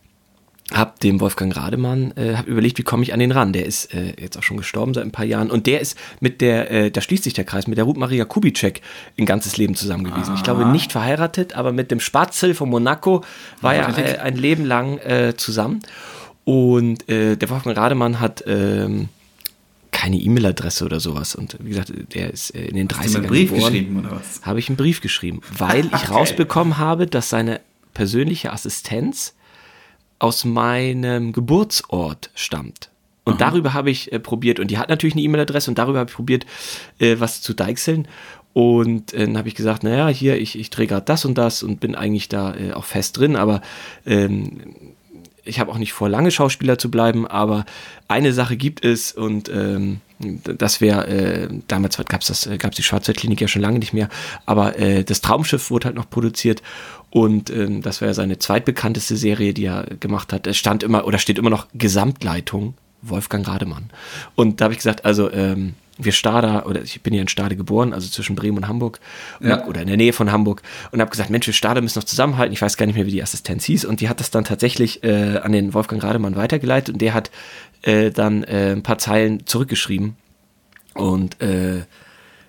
habe 0.73 0.94
dem 1.02 1.21
Wolfgang 1.21 1.54
Rademann, 1.54 2.12
äh, 2.16 2.37
habe 2.37 2.50
überlegt, 2.50 2.78
wie 2.78 2.83
komme 2.83 3.02
ich 3.02 3.12
an 3.12 3.21
den 3.21 3.33
ran. 3.33 3.52
Der 3.52 3.66
ist 3.66 3.92
äh, 3.92 4.14
jetzt 4.18 4.38
auch 4.38 4.42
schon 4.42 4.56
gestorben 4.56 4.94
seit 4.94 5.04
ein 5.04 5.12
paar 5.12 5.26
Jahren 5.26 5.50
und 5.50 5.66
der 5.66 5.80
ist 5.80 5.99
mit 6.21 6.40
der, 6.40 6.71
äh, 6.71 6.90
da 6.90 7.00
schließt 7.00 7.25
sich 7.25 7.35
der 7.35 7.44
Kreis, 7.44 7.66
mit 7.66 7.76
der 7.76 7.85
Ruth 7.85 7.99
Maria 7.99 8.25
Kubitschek 8.25 8.80
ein 9.18 9.26
ganzes 9.26 9.59
Leben 9.59 9.75
zusammen 9.75 10.04
gewesen. 10.04 10.33
Ah. 10.33 10.35
Ich 10.37 10.42
glaube 10.42 10.64
nicht 10.64 10.92
verheiratet, 10.92 11.54
aber 11.54 11.73
mit 11.73 11.90
dem 11.90 12.00
Spatzel 12.00 12.54
von 12.54 12.71
Monaco 12.71 13.23
war 13.61 13.75
er 13.75 13.99
äh, 13.99 14.18
ein 14.18 14.37
Leben 14.37 14.64
lang 14.64 14.99
äh, 14.99 15.35
zusammen. 15.37 15.80
Und 16.44 17.09
äh, 17.09 17.37
der 17.37 17.50
Wolfgang 17.50 17.76
Rademann 17.76 18.21
hat 18.21 18.44
ähm, 18.47 19.09
keine 19.90 20.16
E-Mail-Adresse 20.16 20.85
oder 20.85 21.00
sowas. 21.00 21.35
Und 21.35 21.56
wie 21.61 21.71
gesagt, 21.71 21.92
der 22.14 22.33
ist 22.33 22.50
in 22.50 22.76
den 22.76 22.88
30ern 22.88 22.99
Hast 22.99 23.14
du 23.14 23.18
einen 23.18 23.26
Brief 23.28 23.50
geboren. 23.50 23.73
geschrieben 23.73 23.99
oder 24.00 24.11
was? 24.12 24.40
Habe 24.42 24.59
ich 24.59 24.68
einen 24.68 24.76
Brief 24.76 25.00
geschrieben, 25.00 25.40
weil 25.56 25.87
ich 25.94 26.11
rausbekommen 26.11 26.78
habe, 26.78 27.06
dass 27.06 27.28
seine 27.28 27.61
persönliche 27.94 28.52
Assistenz 28.52 29.35
aus 30.18 30.44
meinem 30.44 31.33
Geburtsort 31.33 32.30
stammt. 32.35 32.90
Und 33.25 33.35
Aha. 33.35 33.50
darüber 33.50 33.73
habe 33.73 33.90
ich 33.90 34.12
äh, 34.12 34.18
probiert, 34.18 34.61
und 34.61 34.71
die 34.71 34.78
hat 34.78 34.88
natürlich 34.88 35.14
eine 35.14 35.23
E-Mail-Adresse, 35.23 35.71
und 35.71 35.78
darüber 35.78 36.00
habe 36.00 36.11
ich 36.11 36.16
probiert, 36.16 36.47
äh, 36.99 37.16
was 37.18 37.40
zu 37.40 37.54
deichseln. 37.54 38.06
Und 38.52 39.12
äh, 39.12 39.25
dann 39.25 39.38
habe 39.38 39.49
ich 39.49 39.54
gesagt, 39.54 39.83
naja, 39.83 40.09
hier, 40.09 40.40
ich, 40.40 40.59
ich 40.59 40.71
drehe 40.71 40.87
gerade 40.87 41.04
das 41.06 41.25
und 41.25 41.37
das 41.37 41.62
und 41.62 41.80
bin 41.80 41.94
eigentlich 41.94 42.28
da 42.28 42.54
äh, 42.54 42.73
auch 42.73 42.85
fest 42.85 43.18
drin, 43.18 43.35
aber 43.35 43.62
ähm, 44.06 44.61
ich 45.44 45.61
habe 45.61 45.71
auch 45.71 45.78
nicht 45.78 45.92
vor, 45.92 46.09
lange 46.09 46.30
Schauspieler 46.30 46.78
zu 46.78 46.90
bleiben, 46.90 47.26
aber 47.26 47.64
eine 48.09 48.33
Sache 48.33 48.56
gibt 48.56 48.85
es 48.85 49.12
und 49.12 49.49
ähm, 49.49 50.00
das 50.18 50.80
wäre, 50.80 51.06
äh, 51.06 51.49
damals 51.66 51.97
gab 51.97 52.21
es 52.21 52.28
das, 52.28 52.49
gab 52.59 52.73
es 52.73 52.76
die 52.76 52.83
Schwarzwaldklinik 52.83 53.40
ja 53.40 53.49
schon 53.49 53.62
lange 53.62 53.78
nicht 53.78 53.92
mehr, 53.92 54.09
aber 54.47 54.78
äh, 54.78 55.04
das 55.04 55.21
Traumschiff 55.21 55.71
wurde 55.71 55.87
halt 55.87 55.97
noch 55.97 56.09
produziert 56.09 56.62
und 57.11 57.50
ähm, 57.50 57.83
das 57.83 58.00
wäre 58.00 58.14
seine 58.14 58.38
zweitbekannteste 58.38 59.16
Serie, 59.16 59.54
die 59.54 59.66
er 59.66 59.87
gemacht 60.00 60.33
hat. 60.33 60.47
Es 60.47 60.56
stand 60.56 60.83
immer 60.83 61.06
oder 61.06 61.18
steht 61.18 61.38
immer 61.38 61.50
noch 61.50 61.66
Gesamtleitung 61.75 62.75
Wolfgang 63.02 63.47
Rademann. 63.47 63.90
Und 64.35 64.61
da 64.61 64.64
habe 64.64 64.75
ich 64.75 64.78
gesagt, 64.78 65.04
also 65.04 65.30
ähm, 65.30 65.75
wir 65.97 66.13
Stade, 66.13 66.65
oder 66.67 66.83
ich 66.83 67.01
bin 67.03 67.15
ja 67.15 67.21
in 67.21 67.29
Stade 67.29 67.55
geboren, 67.55 67.93
also 67.93 68.09
zwischen 68.09 68.35
Bremen 68.35 68.59
und 68.59 68.69
Hamburg, 68.69 68.99
und 69.39 69.49
ja. 69.49 69.59
hab, 69.59 69.69
oder 69.69 69.81
in 69.83 69.87
der 69.87 69.97
Nähe 69.97 70.13
von 70.13 70.33
Hamburg, 70.33 70.63
und 70.91 71.01
habe 71.01 71.11
gesagt, 71.11 71.31
Mensch, 71.31 71.47
wir 71.47 71.55
Stade 71.55 71.81
müssen 71.81 71.99
noch 71.99 72.05
zusammenhalten. 72.05 72.53
Ich 72.53 72.61
weiß 72.61 72.77
gar 72.77 72.87
nicht 72.87 72.97
mehr, 72.97 73.07
wie 73.07 73.13
die 73.13 73.23
Assistenz 73.23 73.65
hieß, 73.65 73.85
und 73.85 74.01
die 74.01 74.09
hat 74.09 74.19
das 74.19 74.31
dann 74.31 74.45
tatsächlich 74.45 75.05
äh, 75.05 75.39
an 75.39 75.53
den 75.53 75.73
Wolfgang 75.73 76.03
Rademann 76.03 76.35
weitergeleitet, 76.35 76.95
und 76.95 77.01
der 77.01 77.15
hat 77.15 77.31
äh, 77.83 78.11
dann 78.11 78.43
äh, 78.43 78.73
ein 78.73 78.83
paar 78.83 78.99
Zeilen 78.99 79.47
zurückgeschrieben. 79.47 80.17
Und 80.95 81.41
äh, 81.41 81.83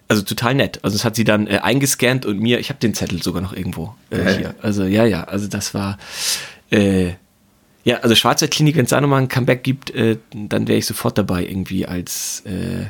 also 0.07 0.21
total 0.21 0.55
nett. 0.55 0.79
Also 0.83 0.95
es 0.95 1.05
hat 1.05 1.15
sie 1.15 1.23
dann 1.23 1.47
äh, 1.47 1.59
eingescannt 1.63 2.25
und 2.25 2.39
mir, 2.39 2.59
ich 2.59 2.69
habe 2.69 2.79
den 2.79 2.93
Zettel 2.93 3.21
sogar 3.23 3.41
noch 3.41 3.53
irgendwo 3.53 3.95
äh, 4.11 4.33
hier. 4.33 4.55
Also 4.61 4.85
ja, 4.85 5.05
ja, 5.05 5.23
also 5.23 5.47
das 5.47 5.73
war 5.73 5.97
ja, 6.71 7.97
also 7.99 8.15
Schwarzwaldklinik, 8.15 8.75
wenn 8.75 8.85
es 8.85 8.89
da 8.89 8.99
nochmal 8.99 9.21
ein 9.21 9.29
Comeback 9.29 9.63
gibt, 9.63 9.93
dann 9.95 10.67
wäre 10.67 10.77
ich 10.77 10.85
sofort 10.85 11.17
dabei, 11.17 11.45
irgendwie 11.45 11.85
als 11.85 12.41
äh, 12.45 12.87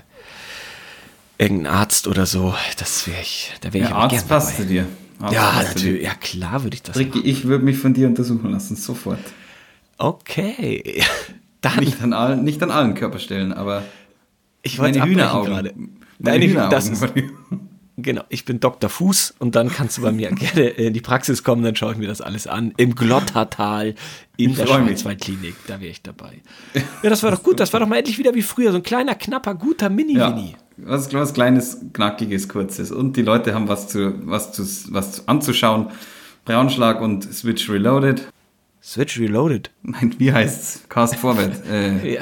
irgendein 1.38 1.74
Arzt 1.74 2.08
oder 2.08 2.26
so. 2.26 2.54
Das 2.78 3.08
wäre 3.08 3.21
ich, 3.21 3.52
da 3.62 3.74
wäre 3.74 3.86
ja, 3.86 3.89
ich 3.89 3.95
Arzt 3.95 4.28
passt 4.28 4.58
zu 4.58 4.65
dir. 4.65 4.86
Arzt 5.19 5.34
ja, 5.34 5.63
natürlich. 5.63 6.04
Ja, 6.04 6.13
klar 6.13 6.63
würde 6.63 6.76
ich 6.76 6.84
das 6.84 6.98
Ricky, 6.98 7.19
machen. 7.19 7.30
ich 7.30 7.45
würde 7.45 7.63
mich 7.63 7.78
von 7.78 7.93
dir 7.93 8.08
untersuchen 8.08 8.52
lassen, 8.52 8.76
sofort. 8.76 9.19
Okay. 9.98 11.04
Dann. 11.62 11.80
Nicht 11.80 12.02
an 12.02 12.13
allen, 12.13 12.43
nicht 12.43 12.62
an 12.62 12.69
allen 12.69 12.93
Körperstellen, 12.93 13.52
aber 13.52 13.84
ich 14.62 14.78
wollte 14.78 15.04
Hühneraugen 15.04 15.52
gerade. 15.52 15.74
Deine 16.19 16.45
Hühneraugen. 16.45 16.71
Das 16.71 16.89
ist, 16.89 17.04
Genau, 17.98 18.24
ich 18.28 18.43
bin 18.43 18.60
Dr. 18.60 18.89
Fuß 18.89 19.36
und 19.39 19.56
dann 19.56 19.69
kannst 19.69 19.98
du 19.98 20.02
bei 20.02 20.12
mir 20.12 20.30
gerne 20.36 20.67
in 20.67 20.93
die 20.93 21.02
Praxis 21.02 21.43
kommen, 21.43 21.63
dann 21.63 21.78
schaue 21.78 21.93
ich 21.93 21.98
mir 21.98 22.08
das 22.08 22.19
alles 22.19 22.45
an. 22.45 22.74
Im 22.76 22.93
Glottertal 22.93 23.95
in 24.36 24.52
ich 24.52 24.58
der 24.58 24.67
Schwarzwaldklinik, 24.67 25.56
da 25.67 25.80
wäre 25.80 25.91
ich 25.91 26.02
dabei. 26.02 26.41
Ja, 27.04 27.10
das 27.10 27.24
war 27.24 27.32
doch 27.32 27.41
gut, 27.41 27.60
das 27.60 27.71
war 27.71 27.80
doch 27.80 27.88
mal 27.88 27.98
endlich 27.98 28.17
wieder 28.17 28.36
wie 28.36 28.41
früher, 28.41 28.71
so 28.71 28.78
ein 28.78 28.84
kleiner, 28.84 29.15
knapper, 29.15 29.56
guter 29.56 29.89
Mini-Winnie. 29.89 30.52
Ja, 30.52 30.58
was, 30.78 31.14
was 31.14 31.34
Kleines, 31.34 31.80
Knackiges, 31.94 32.50
Kurzes. 32.50 32.92
Und 32.92 33.18
die 33.18 33.22
Leute 33.22 33.54
haben 33.54 33.68
was, 33.68 33.88
zu, 33.88 34.14
was, 34.28 34.52
zu, 34.52 34.64
was 34.94 35.28
anzuschauen. 35.28 35.88
Braunschlag 36.46 37.02
und 37.02 37.24
Switch 37.34 37.70
Reloaded. 37.70 38.28
Switch 38.84 39.20
Reloaded. 39.20 39.72
Nein, 39.82 40.14
wie 40.20 40.32
heißt's? 40.32 40.84
Cast 40.90 41.16
Forward. 41.16 41.54
Äh, 41.72 42.16
ja, 42.16 42.22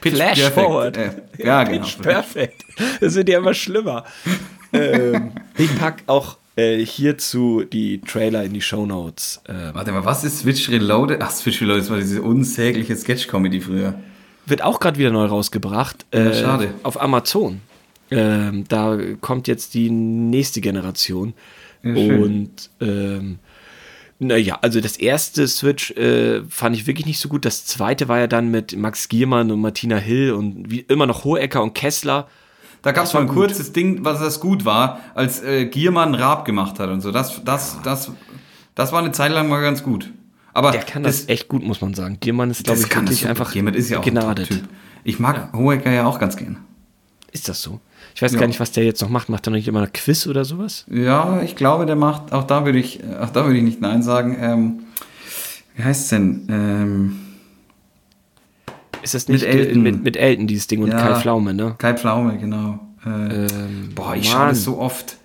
Flash 0.00 0.38
perfect. 0.40 0.54
Forward. 0.54 0.96
Äh, 0.96 1.10
ja, 1.38 1.64
genau. 1.64 1.84
Pitch 1.84 1.98
Perfect. 2.00 2.64
Das 3.00 3.14
wird 3.16 3.28
ja 3.28 3.38
immer 3.38 3.54
schlimmer. 3.54 4.04
ähm, 4.72 5.32
ich 5.58 5.76
pack 5.76 6.04
auch 6.06 6.36
äh, 6.54 6.84
hierzu 6.84 7.64
die 7.64 8.00
Trailer 8.00 8.44
in 8.44 8.52
die 8.52 8.60
Show 8.60 8.86
Notes. 8.86 9.42
Ähm, 9.48 9.70
Warte 9.72 9.90
mal, 9.90 10.04
was 10.04 10.22
ist 10.22 10.40
Switch 10.40 10.70
Reloaded? 10.70 11.20
Ach, 11.22 11.30
Switch 11.32 11.60
Reloaded, 11.60 11.82
das 11.82 11.90
war 11.90 11.98
diese 11.98 12.22
unsägliche 12.22 12.94
Sketch-Comedy 12.94 13.60
früher. 13.60 13.94
Wird 14.46 14.62
auch 14.62 14.78
gerade 14.78 14.98
wieder 14.98 15.10
neu 15.10 15.24
rausgebracht. 15.24 16.06
Äh, 16.12 16.26
ja, 16.26 16.34
schade. 16.34 16.74
Auf 16.84 17.00
Amazon. 17.00 17.60
Ähm, 18.10 18.64
da 18.68 18.98
kommt 19.20 19.48
jetzt 19.48 19.74
die 19.74 19.90
nächste 19.90 20.60
Generation. 20.60 21.34
Ja, 21.82 21.94
und 21.94 22.70
ähm, 22.80 23.38
naja, 24.18 24.58
also 24.60 24.80
das 24.80 24.98
erste 24.98 25.48
Switch 25.48 25.92
äh, 25.92 26.42
fand 26.48 26.76
ich 26.76 26.86
wirklich 26.86 27.06
nicht 27.06 27.18
so 27.18 27.28
gut. 27.28 27.46
Das 27.46 27.64
zweite 27.64 28.08
war 28.08 28.18
ja 28.18 28.26
dann 28.26 28.50
mit 28.50 28.76
Max 28.76 29.08
Giermann 29.08 29.50
und 29.50 29.60
Martina 29.60 29.96
Hill 29.96 30.32
und 30.32 30.70
wie 30.70 30.80
immer 30.80 31.06
noch 31.06 31.24
Hohecker 31.24 31.62
und 31.62 31.74
Kessler. 31.74 32.28
Da 32.82 32.92
gab 32.92 33.04
es 33.04 33.14
mal 33.14 33.20
ein 33.20 33.28
gut. 33.28 33.36
kurzes 33.36 33.72
Ding, 33.72 34.04
was 34.04 34.20
das 34.20 34.40
gut 34.40 34.66
war, 34.66 35.00
als 35.14 35.42
äh, 35.42 35.66
Giermann 35.66 36.14
Raab 36.14 36.44
gemacht 36.44 36.78
hat 36.78 36.90
und 36.90 37.00
so. 37.00 37.12
Das, 37.12 37.42
das, 37.44 37.78
das, 37.82 38.10
das 38.74 38.92
war 38.92 38.98
eine 38.98 39.12
Zeit 39.12 39.32
lang 39.32 39.48
mal 39.48 39.62
ganz 39.62 39.82
gut. 39.82 40.10
Aber 40.52 40.72
der 40.72 40.82
kann 40.82 41.02
das, 41.02 41.20
das 41.20 41.28
echt 41.28 41.48
gut, 41.48 41.62
muss 41.62 41.80
man 41.80 41.94
sagen. 41.94 42.18
Giermann 42.20 42.50
ist, 42.50 42.64
glaube 42.64 42.80
ich, 42.80 42.94
wirklich 42.94 43.26
einfach 43.26 43.52
Giermann 43.52 43.74
ist 43.74 43.88
ja 43.88 44.00
auch. 44.00 44.06
Ein 44.06 44.68
Ich 45.04 45.18
mag 45.18 45.36
ja. 45.36 45.58
Hohecker 45.58 45.90
ja 45.90 46.04
auch 46.04 46.18
ganz 46.18 46.36
gern. 46.36 46.58
Ist 47.32 47.48
das 47.48 47.62
so? 47.62 47.80
Ich 48.14 48.22
weiß 48.22 48.32
ja. 48.32 48.40
gar 48.40 48.46
nicht, 48.46 48.60
was 48.60 48.72
der 48.72 48.84
jetzt 48.84 49.00
noch 49.00 49.08
macht. 49.08 49.28
Macht 49.28 49.46
er 49.46 49.50
noch 49.50 49.56
nicht 49.56 49.68
immer 49.68 49.82
ein 49.82 49.92
Quiz 49.92 50.26
oder 50.26 50.44
sowas? 50.44 50.84
Ja, 50.90 51.40
ich 51.42 51.56
glaube, 51.56 51.86
der 51.86 51.96
macht, 51.96 52.32
auch 52.32 52.44
da 52.44 52.64
würde 52.64 52.78
ich, 52.78 53.00
auch 53.20 53.30
da 53.30 53.44
würde 53.44 53.58
ich 53.58 53.64
nicht 53.64 53.80
Nein 53.80 54.02
sagen. 54.02 54.36
Ähm, 54.40 54.80
wie 55.76 55.82
heißt 55.82 56.02
es 56.02 56.08
denn? 56.08 56.46
Ähm, 56.50 57.20
ist 59.02 59.14
das 59.14 59.28
nicht 59.28 59.42
mit 59.42 59.50
Elton, 59.50 59.82
mit, 59.82 60.02
mit 60.02 60.16
Elton 60.16 60.46
dieses 60.46 60.66
Ding 60.66 60.82
und 60.82 60.90
ja, 60.90 60.98
Kai 60.98 61.20
Pflaume, 61.20 61.54
ne? 61.54 61.74
Kai 61.78 61.94
Pflaume, 61.94 62.38
genau. 62.38 62.80
Äh, 63.04 63.08
ähm, 63.08 63.90
boah, 63.94 64.14
ich 64.14 64.28
schaue 64.28 64.48
das 64.48 64.64
so 64.64 64.78
oft. 64.78 65.16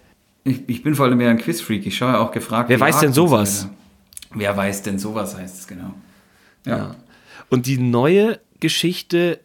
Ich, 0.44 0.62
ich, 0.68 0.84
bin 0.84 0.96
vor 0.96 1.06
allem 1.06 1.18
mehr 1.18 1.32
ein 1.32 1.38
Quizfreak. 1.38 1.86
Ich 1.86 1.98
schaue 1.98 2.14
ja 2.14 2.20
auch 2.20 2.32
gefragt. 2.32 2.70
Wer 2.70 2.80
weiß 2.80 3.00
denn 3.00 3.12
sowas? 3.12 3.68
Wer 4.34 4.56
weiß 4.56 4.84
denn 4.84 5.00
sowas 5.00 5.36
heißt 5.36 5.60
es, 5.60 5.68
genau. 5.68 5.94
Ja. 6.66 6.78
ja. 6.78 6.96
Und 7.50 7.66
die 7.66 7.78
neue 7.78 8.40
Geschichte, 8.60 9.40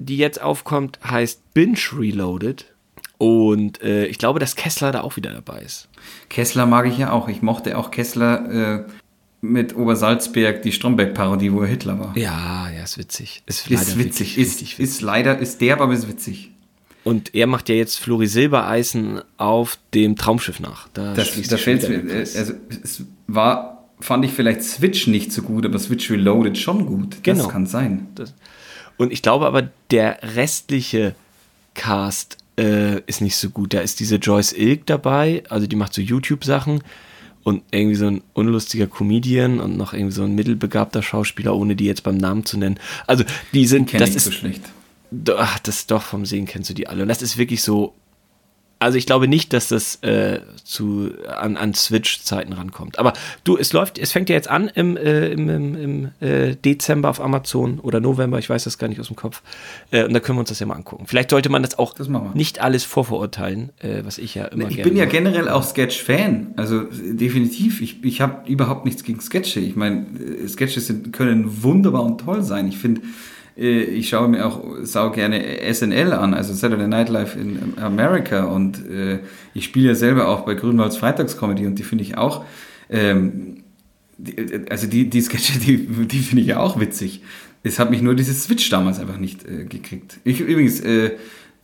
die 0.00 0.16
jetzt 0.16 0.40
aufkommt, 0.40 0.98
heißt 1.04 1.54
Binge 1.54 1.78
Reloaded. 1.96 2.66
Und 3.18 3.82
äh, 3.82 4.06
ich 4.06 4.18
glaube, 4.18 4.40
dass 4.40 4.56
Kessler 4.56 4.92
da 4.92 5.02
auch 5.02 5.16
wieder 5.16 5.30
dabei 5.30 5.60
ist. 5.60 5.88
Kessler 6.30 6.64
mag 6.64 6.86
ich 6.86 6.96
ja 6.96 7.12
auch. 7.12 7.28
Ich 7.28 7.42
mochte 7.42 7.76
auch 7.76 7.90
Kessler 7.90 8.78
äh, 8.78 8.84
mit 9.42 9.76
Obersalzberg, 9.76 10.62
die 10.62 10.72
Stromberg-Parodie, 10.72 11.52
wo 11.52 11.60
er 11.60 11.68
Hitler 11.68 11.98
war. 11.98 12.16
Ja, 12.16 12.70
ja, 12.70 12.82
ist 12.82 12.96
witzig. 12.96 13.42
Ist, 13.44 13.70
ist 13.70 13.98
witzig. 13.98 14.38
Ist, 14.38 14.60
witzig. 14.60 14.80
ist 14.80 15.02
leider, 15.02 15.38
ist 15.38 15.60
derb, 15.60 15.82
aber 15.82 15.92
ist 15.92 16.08
witzig. 16.08 16.50
Und 17.04 17.34
er 17.34 17.46
macht 17.46 17.68
ja 17.68 17.74
jetzt 17.74 17.98
Flori 17.98 18.26
Silbereisen 18.26 19.20
auf 19.36 19.78
dem 19.94 20.16
Traumschiff 20.16 20.60
nach. 20.60 20.88
Da 20.92 21.14
das, 21.14 21.40
da 21.48 21.56
fällt 21.56 21.88
mir, 21.88 22.14
also 22.14 22.52
es 22.82 23.04
war, 23.26 23.88
fand 24.00 24.24
ich 24.24 24.32
vielleicht 24.32 24.62
Switch 24.62 25.06
nicht 25.06 25.32
so 25.32 25.42
gut, 25.42 25.64
aber 25.64 25.78
Switch 25.78 26.10
Reloaded 26.10 26.58
schon 26.58 26.86
gut. 26.86 27.22
Genau. 27.22 27.44
Das 27.44 27.52
kann 27.52 27.66
sein. 27.66 28.08
Das, 28.14 28.34
und 29.00 29.14
ich 29.14 29.22
glaube 29.22 29.46
aber, 29.46 29.70
der 29.90 30.18
restliche 30.36 31.14
Cast 31.72 32.36
äh, 32.58 33.00
ist 33.06 33.22
nicht 33.22 33.36
so 33.36 33.48
gut. 33.48 33.72
Da 33.72 33.80
ist 33.80 33.98
diese 33.98 34.16
Joyce 34.16 34.52
Ilk 34.52 34.84
dabei, 34.84 35.42
also 35.48 35.66
die 35.66 35.74
macht 35.74 35.94
so 35.94 36.02
YouTube-Sachen 36.02 36.82
und 37.42 37.62
irgendwie 37.70 37.94
so 37.96 38.08
ein 38.08 38.22
unlustiger 38.34 38.86
Comedian 38.86 39.58
und 39.58 39.78
noch 39.78 39.94
irgendwie 39.94 40.12
so 40.12 40.22
ein 40.24 40.34
mittelbegabter 40.34 41.02
Schauspieler, 41.02 41.56
ohne 41.56 41.76
die 41.76 41.86
jetzt 41.86 42.02
beim 42.02 42.18
Namen 42.18 42.44
zu 42.44 42.58
nennen. 42.58 42.78
Also 43.06 43.24
die 43.54 43.66
sind, 43.66 43.90
das 43.98 44.14
ist 44.14 44.24
so 44.24 44.32
schlecht. 44.32 44.60
Ach, 45.34 45.58
das 45.60 45.86
doch 45.86 46.02
vom 46.02 46.26
Sehen 46.26 46.44
kennst 46.44 46.68
du 46.68 46.74
die 46.74 46.86
alle. 46.86 47.00
Und 47.00 47.08
das 47.08 47.22
ist 47.22 47.38
wirklich 47.38 47.62
so 47.62 47.94
also 48.80 48.96
ich 48.96 49.04
glaube 49.04 49.28
nicht, 49.28 49.52
dass 49.52 49.68
das 49.68 49.96
äh, 49.96 50.40
zu, 50.64 51.10
an, 51.28 51.58
an 51.58 51.74
Switch-Zeiten 51.74 52.54
rankommt. 52.54 52.98
Aber 52.98 53.12
du, 53.44 53.58
es 53.58 53.74
läuft, 53.74 53.98
es 53.98 54.10
fängt 54.10 54.30
ja 54.30 54.34
jetzt 54.34 54.48
an 54.48 54.70
im, 54.74 54.96
äh, 54.96 55.28
im, 55.28 55.48
im, 55.50 55.76
im 55.76 56.08
äh, 56.26 56.56
Dezember 56.56 57.10
auf 57.10 57.20
Amazon 57.20 57.78
oder 57.78 58.00
November, 58.00 58.38
ich 58.38 58.48
weiß 58.48 58.64
das 58.64 58.78
gar 58.78 58.88
nicht 58.88 58.98
aus 58.98 59.08
dem 59.08 59.16
Kopf. 59.16 59.42
Äh, 59.90 60.04
und 60.04 60.14
da 60.14 60.20
können 60.20 60.38
wir 60.38 60.40
uns 60.40 60.48
das 60.48 60.60
ja 60.60 60.66
mal 60.66 60.76
angucken. 60.76 61.04
Vielleicht 61.06 61.28
sollte 61.28 61.50
man 61.50 61.62
das 61.62 61.78
auch 61.78 61.92
Das 61.92 62.08
nicht 62.32 62.62
alles 62.62 62.84
vorverurteilen, 62.84 63.68
äh, 63.80 64.02
was 64.02 64.16
ich 64.16 64.34
ja 64.34 64.46
immer 64.46 64.68
Ich 64.68 64.76
gerne 64.76 64.88
bin 64.88 64.98
ja 64.98 65.04
generell 65.04 65.50
auch 65.50 65.62
Sketch-Fan. 65.62 66.54
Also 66.56 66.84
definitiv. 66.84 67.82
Ich, 67.82 68.02
ich 68.02 68.22
habe 68.22 68.50
überhaupt 68.50 68.86
nichts 68.86 69.04
gegen 69.04 69.20
Sketche. 69.20 69.60
Ich 69.60 69.76
meine, 69.76 70.06
äh, 70.42 70.48
Sketche 70.48 70.80
sind, 70.80 71.12
können 71.12 71.62
wunderbar 71.62 72.02
und 72.02 72.18
toll 72.22 72.42
sein. 72.42 72.66
Ich 72.66 72.78
finde, 72.78 73.02
ich 73.56 74.08
schaue 74.08 74.28
mir 74.28 74.46
auch 74.46 74.62
sau 74.82 75.10
gerne 75.10 75.42
SNL 75.72 76.12
an, 76.12 76.34
also 76.34 76.54
Saturday 76.54 76.88
Night 76.88 77.08
Live 77.08 77.36
in 77.36 77.74
America. 77.78 78.44
Und 78.44 78.88
äh, 78.88 79.20
ich 79.54 79.64
spiele 79.64 79.88
ja 79.88 79.94
selber 79.94 80.28
auch 80.28 80.40
bei 80.40 80.54
Grünwalds 80.54 80.96
Freitagscomedy 80.96 81.66
und 81.66 81.78
die 81.78 81.82
finde 81.82 82.04
ich 82.04 82.16
auch. 82.16 82.44
Ähm, 82.88 83.64
die, 84.18 84.70
also 84.70 84.86
die, 84.86 85.08
die 85.08 85.20
Sketche, 85.20 85.58
die, 85.58 85.86
die 85.86 86.18
finde 86.18 86.42
ich 86.42 86.48
ja 86.48 86.58
auch 86.58 86.78
witzig. 86.78 87.22
Es 87.62 87.78
hat 87.78 87.90
mich 87.90 88.02
nur 88.02 88.14
dieses 88.14 88.44
Switch 88.44 88.68
damals 88.70 88.98
einfach 88.98 89.18
nicht 89.18 89.46
äh, 89.46 89.64
gekriegt. 89.64 90.18
Ich 90.24 90.40
übrigens, 90.40 90.80
äh, 90.80 91.12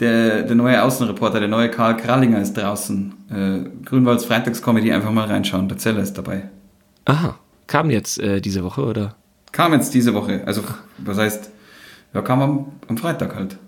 der, 0.01 0.43
der 0.43 0.57
neue 0.57 0.83
Außenreporter, 0.83 1.41
der 1.41 1.49
neue 1.49 1.71
Karl 1.71 1.97
Krallinger 1.97 2.41
ist 2.41 2.55
draußen. 2.55 3.15
Äh, 3.31 3.85
Grünwalds 3.85 4.27
Freitagscomedy, 4.27 4.93
einfach 4.93 5.11
mal 5.11 5.27
reinschauen. 5.27 5.69
Der 5.69 5.79
Zeller 5.79 6.03
ist 6.03 6.15
dabei. 6.15 6.51
Aha, 7.07 7.39
kam 7.67 7.91
jetzt 7.91 8.19
äh, 8.19 8.41
diese 8.41 8.63
Woche, 8.63 8.83
oder? 8.83 9.17
Kam 9.53 9.73
jetzt 9.73 9.95
diese 9.95 10.13
Woche. 10.13 10.43
Also, 10.45 10.63
was 10.99 11.17
heißt, 11.17 11.51
ja, 12.15 12.23
kam 12.23 12.43
am, 12.43 12.67
am 12.89 12.97
Freitag 12.97 13.35
halt. 13.35 13.59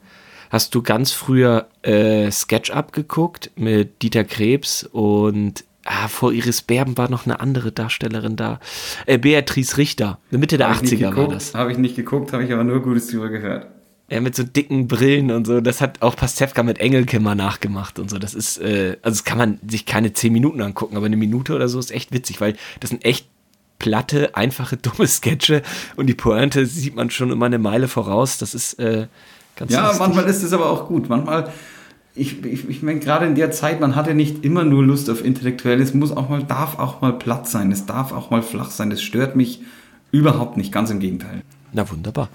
Hast 0.50 0.74
du 0.74 0.82
ganz 0.82 1.12
früher 1.12 1.68
äh, 1.82 2.30
Sketch-Up 2.30 2.92
geguckt 2.92 3.50
mit 3.56 4.02
Dieter 4.02 4.24
Krebs 4.24 4.82
und 4.84 5.64
ah, 5.84 6.08
vor 6.08 6.32
Iris 6.32 6.62
Berben 6.62 6.96
war 6.96 7.10
noch 7.10 7.26
eine 7.26 7.40
andere 7.40 7.72
Darstellerin 7.72 8.36
da. 8.36 8.60
Äh, 9.06 9.18
Beatrice 9.18 9.76
Richter. 9.76 10.18
Mitte 10.30 10.56
der 10.56 10.68
Hab 10.68 10.76
ich 10.76 10.90
nicht 10.90 11.00
80er 11.00 11.04
war 11.04 11.10
geguckt, 11.10 11.34
das. 11.34 11.54
Habe 11.54 11.72
ich 11.72 11.78
nicht 11.78 11.96
geguckt, 11.96 12.32
habe 12.32 12.44
ich 12.44 12.52
aber 12.52 12.64
nur 12.64 12.82
Gutes 12.82 13.08
drüber 13.08 13.28
gehört. 13.28 13.66
Ja, 14.10 14.22
mit 14.22 14.34
so 14.34 14.42
dicken 14.42 14.88
Brillen 14.88 15.30
und 15.30 15.46
so. 15.46 15.60
Das 15.60 15.82
hat 15.82 16.00
auch 16.00 16.16
Pastewka 16.16 16.62
mit 16.62 16.78
Engelke 16.78 17.20
mal 17.20 17.34
nachgemacht 17.34 17.98
und 17.98 18.08
so. 18.08 18.18
Das 18.18 18.32
ist, 18.32 18.56
äh, 18.58 18.96
also 19.02 19.16
das 19.16 19.24
kann 19.24 19.36
man 19.36 19.58
sich 19.68 19.84
keine 19.84 20.14
zehn 20.14 20.32
Minuten 20.32 20.62
angucken, 20.62 20.96
aber 20.96 21.06
eine 21.06 21.18
Minute 21.18 21.54
oder 21.54 21.68
so 21.68 21.78
ist 21.78 21.90
echt 21.90 22.12
witzig, 22.12 22.40
weil 22.40 22.56
das 22.80 22.88
sind 22.88 23.04
echt 23.04 23.28
platte, 23.78 24.34
einfache, 24.36 24.76
dumme 24.82 25.06
Sketche 25.06 25.62
und 25.96 26.06
die 26.06 26.14
Pointe 26.14 26.66
sieht 26.66 26.96
man 26.96 27.10
schon 27.10 27.30
immer 27.30 27.46
eine 27.46 27.58
Meile 27.58 27.88
voraus. 27.88 28.38
Das 28.38 28.54
ist 28.54 28.74
äh, 28.78 29.06
ganz 29.56 29.72
Ja, 29.72 29.82
lustig. 29.88 30.00
manchmal 30.00 30.24
ist 30.26 30.42
es 30.42 30.52
aber 30.52 30.70
auch 30.70 30.86
gut. 30.88 31.08
Manchmal, 31.08 31.52
ich, 32.14 32.44
ich, 32.44 32.68
ich 32.68 32.82
meine, 32.82 32.98
gerade 33.00 33.26
in 33.26 33.34
der 33.34 33.50
Zeit, 33.50 33.80
man 33.80 33.94
hatte 33.94 34.14
nicht 34.14 34.44
immer 34.44 34.64
nur 34.64 34.82
Lust 34.84 35.08
auf 35.08 35.24
Intellektuelles, 35.24 35.94
muss 35.94 36.10
auch 36.10 36.28
mal, 36.28 36.42
darf 36.42 36.78
auch 36.78 37.00
mal 37.00 37.12
platt 37.12 37.48
sein, 37.48 37.70
es 37.70 37.86
darf 37.86 38.12
auch 38.12 38.30
mal 38.30 38.42
flach 38.42 38.70
sein. 38.70 38.90
Das 38.90 39.00
stört 39.02 39.36
mich 39.36 39.60
überhaupt 40.10 40.56
nicht, 40.56 40.72
ganz 40.72 40.90
im 40.90 40.98
Gegenteil. 41.00 41.42
Na 41.72 41.88
wunderbar. 41.90 42.28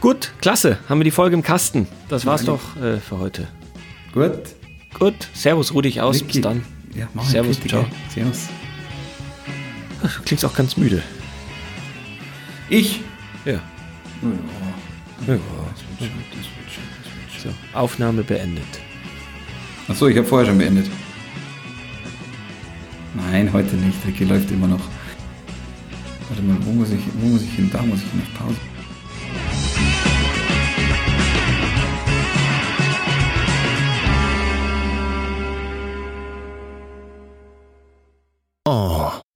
Gut, 0.00 0.32
klasse. 0.40 0.78
Haben 0.88 1.00
wir 1.00 1.04
die 1.04 1.10
Folge 1.10 1.34
im 1.34 1.42
Kasten. 1.42 1.86
Das 2.08 2.26
war's 2.26 2.44
Nein. 2.44 2.58
doch 2.76 2.82
äh, 2.82 2.98
für 2.98 3.18
heute. 3.18 3.48
Gut. 4.12 4.32
Gut, 4.98 5.14
Servus, 5.32 5.72
ruh 5.74 5.80
dich 5.80 6.00
aus. 6.00 6.16
Vicky. 6.16 6.32
Bis 6.34 6.40
dann. 6.42 6.64
Ja, 6.94 7.08
mach 7.14 7.24
Servus, 7.24 7.58
ciao. 7.60 7.86
ey. 8.14 8.24
Servus. 10.02 10.16
Du 10.16 10.22
klingst 10.22 10.44
auch 10.44 10.54
ganz 10.54 10.76
müde. 10.76 11.02
Ich? 12.68 13.00
Ja. 13.44 13.60
Ja. 15.26 15.38
So, 17.42 17.50
Aufnahme 17.72 18.22
beendet. 18.22 18.64
Achso, 19.88 20.08
ich 20.08 20.16
habe 20.16 20.26
vorher 20.26 20.48
schon 20.48 20.58
beendet. 20.58 20.88
Nein, 23.14 23.52
heute 23.52 23.76
nicht. 23.76 23.98
Ricky 24.06 24.24
läuft 24.24 24.50
immer 24.50 24.68
noch. 24.68 24.80
Warte 26.28 26.42
mal, 26.42 26.56
wo 26.64 26.72
muss 26.72 26.90
ich, 26.90 27.00
wo 27.20 27.28
muss 27.28 27.42
ich 27.42 27.52
hin? 27.52 27.68
Da 27.72 27.82
muss 27.82 27.98
ich 27.98 28.10
hin 28.10 28.22
auf 28.22 28.38
Pause. 28.38 28.56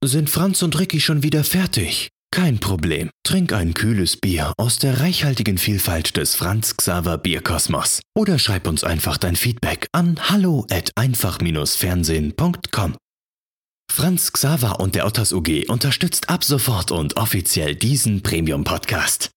Sind 0.09 0.31
Franz 0.31 0.63
und 0.63 0.79
Ricky 0.79 1.01
schon 1.01 1.23
wieder 1.23 1.45
fertig? 1.45 2.09
Kein 2.31 2.59
Problem. 2.59 3.11
Trink 3.25 3.53
ein 3.53 3.75
kühles 3.75 4.17
Bier 4.17 4.53
aus 4.59 4.79
der 4.79 5.01
reichhaltigen 5.01 5.59
Vielfalt 5.59 6.17
des 6.17 6.35
Franz 6.35 6.77
Xaver 6.77 7.19
Bierkosmos. 7.19 8.01
Oder 8.15 8.39
schreib 8.39 8.67
uns 8.67 8.85
einfach 8.85 9.17
dein 9.17 9.37
Feedback 9.37 9.87
an 9.93 10.19
hallo 10.29 10.67
at 10.71 10.91
einfach-fernsehen.com. 10.97 12.97
Franz 13.91 14.33
Xaver 14.33 14.81
und 14.81 14.95
der 14.95 15.07
Otters 15.07 15.33
UG 15.33 15.69
unterstützt 15.69 16.29
ab 16.29 16.45
sofort 16.45 16.91
und 16.91 17.17
offiziell 17.17 17.75
diesen 17.75 18.23
Premium-Podcast. 18.23 19.31